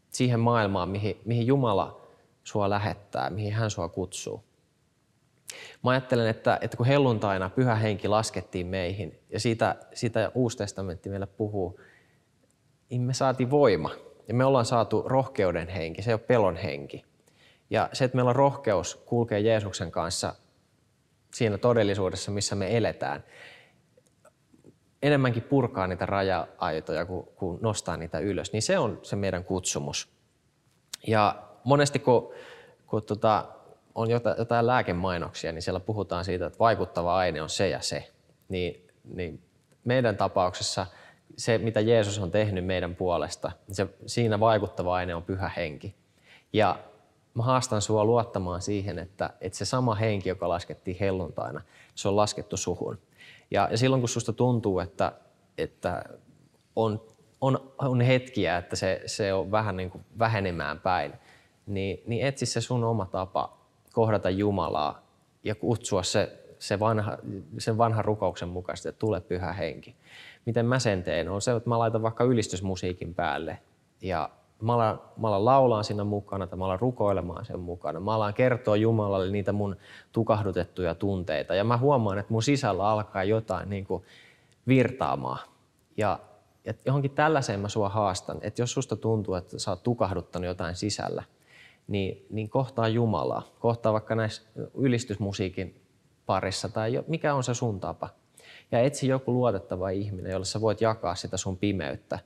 siihen 0.10 0.40
maailmaan, 0.40 0.90
mihin, 0.90 1.22
mihin 1.26 1.48
Jumala 1.48 2.02
sua 2.44 2.70
lähettää, 2.70 3.30
mihin 3.30 3.54
hän 3.54 3.72
sua 3.72 3.90
kutsuu. 3.90 4.44
Mä 5.84 5.92
ajattelen, 5.92 6.28
että, 6.28 6.58
että 6.62 6.78
kun 6.78 6.86
helluntaina 6.86 7.50
pyhä 7.50 7.76
henki 7.76 8.08
laskettiin 8.08 8.68
meihin 8.68 9.20
ja 9.30 9.40
siitä, 9.40 9.76
siitä 9.94 10.32
Uusi 10.36 10.58
testamentti 10.58 11.10
meille 11.10 11.26
puhuu, 11.26 11.80
niin 12.90 13.02
me 13.02 13.14
saatiin 13.14 13.50
voima 13.50 13.92
ja 14.28 14.34
me 14.34 14.46
ollaan 14.46 14.66
saatu 14.66 15.04
rohkeuden 15.06 15.68
henki, 15.68 16.02
se 16.02 16.10
ei 16.10 16.14
ole 16.14 16.22
pelon 16.28 16.56
henki. 16.56 17.06
Ja 17.70 17.90
se, 17.94 18.06
että 18.06 18.16
meillä 18.16 18.30
on 18.30 18.36
rohkeus 18.36 18.96
kulkea 18.96 19.40
Jeesuksen 19.40 19.92
kanssa 19.92 20.36
siinä 21.34 21.58
todellisuudessa, 21.58 22.32
missä 22.32 22.56
me 22.56 22.78
eletään, 22.78 23.24
enemmänkin 25.02 25.44
purkaa 25.44 25.88
niitä 25.88 26.06
raja-aitoja 26.06 27.06
kuin, 27.06 27.28
kuin 27.36 27.60
nostaa 27.62 27.98
niitä 27.98 28.20
ylös, 28.20 28.52
niin 28.52 28.62
se 28.62 28.80
on 28.80 29.00
se 29.04 29.16
meidän 29.16 29.44
kutsumus. 29.44 30.10
Ja 31.08 31.44
monesti 31.64 32.00
kun, 32.00 32.34
kun 32.88 33.04
tota, 33.04 33.46
on 34.00 34.10
jotain 34.38 34.68
lääkemainoksia, 34.68 35.52
niin 35.52 35.62
siellä 35.62 35.80
puhutaan 35.80 36.26
siitä, 36.26 36.46
että 36.46 36.60
vaikuttava 36.60 37.16
aine 37.16 37.42
on 37.42 37.50
se 37.50 37.70
ja 37.70 37.82
se. 37.82 38.10
Niin, 38.50 38.88
niin 39.04 39.44
meidän 39.86 40.18
tapauksessa 40.18 40.86
se, 41.38 41.58
mitä 41.58 41.80
Jeesus 41.80 42.20
on 42.20 42.32
tehnyt 42.32 42.66
meidän 42.66 42.96
puolesta, 42.96 43.52
niin 43.68 43.76
se, 43.76 43.88
siinä 44.06 44.40
vaikuttava 44.40 44.96
aine 44.96 45.16
on 45.16 45.24
pyhä 45.24 45.52
henki. 45.56 45.96
Ja 46.54 46.80
mä 47.34 47.44
haastan 47.44 47.82
sua 47.82 48.06
luottamaan 48.06 48.62
siihen, 48.62 49.00
että, 49.00 49.30
että 49.42 49.58
se 49.58 49.66
sama 49.66 49.96
henki, 49.96 50.30
joka 50.30 50.50
laskettiin 50.50 50.98
helluntaina, 51.00 51.62
se 51.96 52.08
on 52.08 52.16
laskettu 52.16 52.58
suhun. 52.58 53.00
Ja, 53.52 53.68
ja 53.72 53.78
silloin 53.78 54.02
kun 54.02 54.10
susta 54.10 54.34
tuntuu, 54.34 54.80
että, 54.80 55.12
että 55.58 56.04
on, 56.76 57.02
on, 57.42 57.74
on 57.78 58.02
hetkiä, 58.02 58.58
että 58.58 58.76
se, 58.76 59.02
se 59.06 59.34
on 59.34 59.52
vähän 59.52 59.78
niin 59.78 59.90
kuin 59.92 60.06
vähenemään 60.20 60.80
päin, 60.80 61.14
niin, 61.66 62.04
niin 62.08 62.28
etsi 62.28 62.46
se 62.46 62.62
sun 62.62 62.84
oma 62.84 63.06
tapa 63.06 63.59
kohdata 63.94 64.30
Jumalaa 64.30 65.02
ja 65.44 65.56
kutsua 65.56 66.04
se, 66.04 66.40
se 66.60 66.80
vanha, 66.80 67.18
sen 67.58 67.78
vanhan 67.78 68.06
rukouksen 68.06 68.50
mukaisesti, 68.50 68.90
että 68.90 69.00
tule 69.00 69.22
pyhä 69.22 69.54
henki. 69.54 69.96
Miten 70.46 70.66
mä 70.66 70.80
sen 70.80 71.04
teen? 71.04 71.30
On 71.30 71.42
se, 71.42 71.52
että 71.52 71.70
mä 71.70 71.80
laitan 71.80 72.02
vaikka 72.02 72.24
ylistysmusiikin 72.24 73.14
päälle 73.14 73.60
ja 74.02 74.30
mä 74.62 74.74
alan, 74.74 75.02
mä 75.18 75.28
alan 75.28 75.46
laulaan 75.46 75.84
siinä 75.84 76.04
mukana 76.04 76.48
tai 76.48 76.60
mä 76.60 76.66
alan 76.66 76.80
rukoilemaan 76.80 77.46
sen 77.46 77.60
mukana. 77.60 78.00
Mä 78.00 78.14
alan 78.14 78.34
kertoa 78.34 78.76
Jumalalle 78.76 79.32
niitä 79.32 79.52
mun 79.52 79.76
tukahdutettuja 80.12 80.96
tunteita 80.96 81.56
ja 81.56 81.64
mä 81.64 81.78
huomaan, 81.78 82.18
että 82.18 82.34
mun 82.34 82.44
sisällä 82.44 82.90
alkaa 82.90 83.24
jotain 83.24 83.70
niin 83.70 83.86
kuin 83.86 84.04
virtaamaan. 84.68 85.40
Ja, 85.98 86.20
ja 86.66 86.74
johonkin 86.86 87.12
tällaiseen 87.12 87.60
mä 87.60 87.70
sua 87.70 87.90
haastan, 87.90 88.38
että 88.42 88.62
jos 88.62 88.74
susta 88.74 88.96
tuntuu, 88.96 89.36
että 89.36 89.60
sä 89.60 89.72
oot 89.72 89.84
tukahduttanut 89.84 90.48
jotain 90.48 90.76
sisällä– 90.76 91.24
niin, 91.90 92.26
niin 92.30 92.50
kohtaa 92.50 92.88
Jumalaa. 92.88 93.56
Kohtaa 93.60 93.94
vaikka 93.94 94.16
näissä 94.16 94.42
ylistysmusiikin 94.74 95.82
parissa 96.26 96.70
tai 96.70 96.94
jo, 96.94 97.04
mikä 97.08 97.34
on 97.34 97.44
se 97.44 97.54
sun 97.54 97.80
tapa. 97.80 98.10
Ja 98.72 98.80
etsi 98.80 99.08
joku 99.08 99.34
luotettava 99.34 99.90
ihminen, 99.90 100.32
jolle 100.32 100.46
sä 100.46 100.62
voit 100.62 100.82
jakaa 100.82 101.16
sitä 101.16 101.38
sun 101.38 101.58
pimeyttä, 101.58 102.20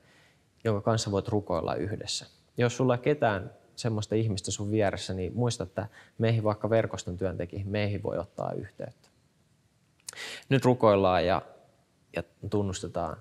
jonka 0.64 0.80
kanssa 0.80 1.10
voit 1.10 1.28
rukoilla 1.28 1.74
yhdessä. 1.74 2.26
Jos 2.56 2.76
sulla 2.76 2.98
ketään 2.98 3.52
semmoista 3.76 4.14
ihmistä 4.14 4.50
sun 4.50 4.70
vieressä, 4.70 5.14
niin 5.14 5.32
muista, 5.34 5.64
että 5.64 5.88
meihin 6.18 6.44
vaikka 6.44 6.70
verkoston 6.70 7.16
työntekijöihin, 7.16 7.70
meihin 7.70 8.02
voi 8.02 8.18
ottaa 8.18 8.52
yhteyttä. 8.52 9.08
Nyt 10.48 10.64
rukoillaan 10.64 11.26
ja, 11.26 11.42
ja 12.16 12.22
tunnustetaan 12.50 13.16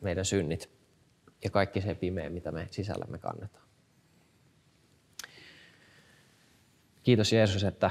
meidän 0.00 0.24
synnit 0.24 0.70
ja 1.44 1.50
kaikki 1.50 1.80
se 1.80 1.94
pimeä, 1.94 2.30
mitä 2.30 2.52
me 2.52 2.68
sisällämme 2.70 3.18
kannetaan. 3.18 3.71
Kiitos 7.02 7.32
Jeesus, 7.32 7.64
että 7.64 7.90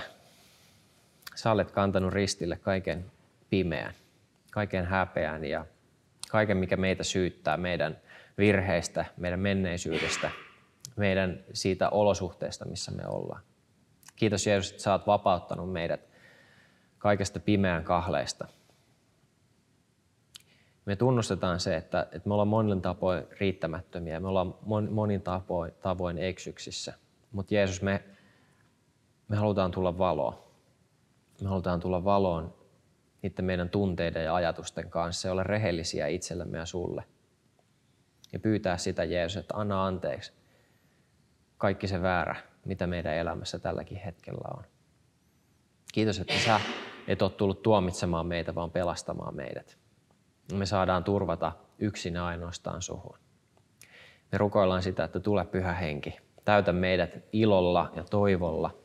sä 1.36 1.52
olet 1.52 1.71
kantanut 1.71 2.13
ristille 2.13 2.56
kaiken 2.56 3.12
pimeän, 3.50 3.93
kaiken 4.52 4.86
häpeän 4.86 5.45
ja 5.45 5.65
kaiken, 6.30 6.58
mikä 6.58 6.78
meitä 6.78 7.04
syyttää 7.04 7.58
meidän 7.58 7.97
virheistä, 8.38 9.06
meidän 9.17 9.39
menneisyydestä, 9.39 10.32
meidän 10.95 11.43
siitä 11.54 11.89
olosuhteesta, 11.89 12.65
missä 12.65 12.91
me 12.91 13.04
ollaan. 13.08 13.41
Kiitos 14.15 14.47
Jeesus, 14.47 14.71
että 14.71 14.84
sä 14.84 14.91
oot 14.91 15.08
vapauttanut 15.08 15.71
meidät 15.71 16.02
kaikesta 16.97 17.39
pimeän 17.39 17.84
kahleista. 17.84 18.47
Me 20.86 20.95
tunnustetaan 20.95 21.60
se, 21.60 21.76
että, 21.76 22.02
että 22.02 22.30
me 22.30 22.34
ollaan 22.34 22.47
monin 22.47 22.82
tapoin 22.82 23.24
riittämättömiä, 23.39 24.19
me 24.19 24.28
ollaan 24.28 24.56
monin 24.91 25.21
tapoin, 25.21 25.74
tavoin 25.82 26.17
eksyksissä. 26.17 26.93
Mutta 27.32 27.54
Jeesus, 27.54 27.82
me 27.82 28.04
me 29.32 29.38
halutaan 29.38 29.72
tulla 29.72 29.98
valoon. 29.98 30.38
Me 31.41 31.50
halutaan 31.50 31.80
tulla 31.80 32.04
valoon 32.04 32.54
niiden 33.22 33.46
meidän 33.46 33.70
tunteiden 33.70 34.24
ja 34.24 34.36
ajatusten 34.36 34.89
kanssa 34.89 35.28
ja 35.28 35.32
olla 35.32 35.44
rehellisiä 35.44 36.08
itsellemme 36.08 36.58
ja 36.58 36.65
sulle. 36.65 37.04
Ja 38.34 38.39
pyytää 38.39 38.78
sitä 38.78 39.04
Jeesus, 39.04 39.38
että 39.38 39.58
anna 39.58 39.86
anteeksi 39.86 40.34
kaikki 41.58 41.88
se 41.88 42.02
väärä, 42.02 42.36
mitä 42.65 42.88
meidän 42.88 43.13
elämässä 43.13 43.60
tälläkin 43.60 43.98
hetkellä 43.98 44.48
on. 44.58 44.63
Kiitos, 45.94 46.20
että 46.20 46.39
sä 46.46 46.60
et 47.08 47.22
ole 47.22 47.32
tullut 47.32 47.63
tuomitsemaan 47.63 48.28
meitä, 48.28 48.56
vaan 48.56 48.72
pelastamaan 48.72 49.36
meidät. 49.36 49.78
Me 50.54 50.65
saadaan 50.65 51.04
turvata 51.04 51.52
yksin 51.80 52.17
ainoastaan 52.17 52.82
suhun. 52.82 53.17
Me 54.32 54.38
rukoillaan 54.38 54.84
sitä, 54.84 55.04
että 55.04 55.20
tule 55.20 55.46
pyhä 55.46 55.74
henki. 55.74 56.17
Täytä 56.46 56.74
meidät 56.74 57.17
ilolla 57.32 57.91
ja 57.96 58.04
toivolla– 58.04 58.72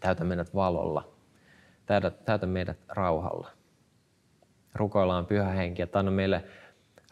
Täytä 0.00 0.24
meidät 0.24 0.54
valolla. 0.54 1.08
Täytä, 1.86 2.10
täytä 2.10 2.46
meidät 2.46 2.78
rauhalla. 2.88 3.50
Rukoillaan 4.74 5.26
pyhä 5.26 5.48
henki, 5.48 5.82
että 5.82 5.98
anna 5.98 6.10
meille 6.10 6.44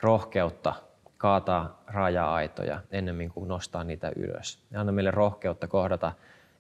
rohkeutta 0.03 0.75
kaataa 1.16 1.83
raja-aitoja 1.87 2.81
ennemmin 2.90 3.31
kuin 3.31 3.49
nostaa 3.49 3.85
niitä 3.85 4.12
ylös. 4.16 4.66
Ja 4.70 4.81
anna 4.81 4.92
meille 4.92 5.11
rohkeutta 5.11 5.68
kohdata 5.68 6.12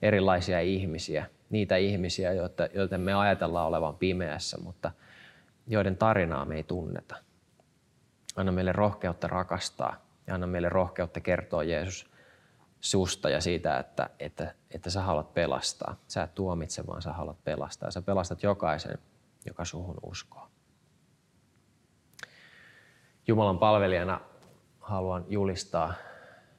erilaisia 0.02 0.60
ihmisiä, 0.60 1.26
niitä 1.50 1.76
ihmisiä, 1.76 2.32
joita 2.74 2.98
me 2.98 3.14
ajatellaan 3.14 3.66
olevan 3.66 3.96
pimeässä, 3.96 4.58
mutta 4.60 4.90
joiden 5.66 5.96
tarinaa 5.96 6.44
me 6.44 6.56
ei 6.56 6.62
tunneta. 6.62 7.16
Anna 8.36 8.52
meille 8.52 8.72
rohkeutta 8.72 9.26
rakastaa 9.26 9.96
ja 10.26 10.34
anna 10.34 10.46
meille 10.46 10.68
rohkeutta 10.68 11.20
kertoa 11.20 11.64
Jeesus 11.64 12.10
susta 12.80 13.30
ja 13.30 13.40
siitä, 13.40 13.78
että, 13.78 14.10
että, 14.18 14.54
että 14.70 14.90
sä 14.90 15.02
haluat 15.02 15.34
pelastaa. 15.34 15.96
Sä 16.08 16.22
et 16.22 16.34
tuomitse, 16.34 16.86
vaan 16.86 17.02
sä 17.02 17.12
haluat 17.12 17.44
pelastaa. 17.44 17.90
Sä 17.90 18.02
pelastat 18.02 18.42
jokaisen, 18.42 18.98
joka 19.46 19.64
suhun 19.64 19.96
uskoo. 20.02 20.48
Jumalan 23.26 23.58
palvelijana 23.58 24.20
haluan 24.80 25.24
julistaa 25.28 25.94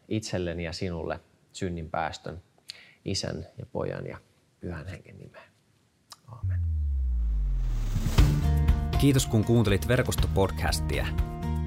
itselleni 0.07 0.63
ja 0.63 0.73
sinulle 0.73 1.19
synnin 1.51 1.89
päästön 1.89 2.41
isän 3.05 3.45
ja 3.57 3.65
pojan 3.65 4.05
ja 4.05 4.17
pyhän 4.59 4.87
hengen 4.87 5.17
nimeen. 5.17 5.51
Amen. 6.27 6.59
Kiitos 8.99 9.25
kun 9.25 9.43
kuuntelit 9.43 9.87
verkostopodcastia. 9.87 11.07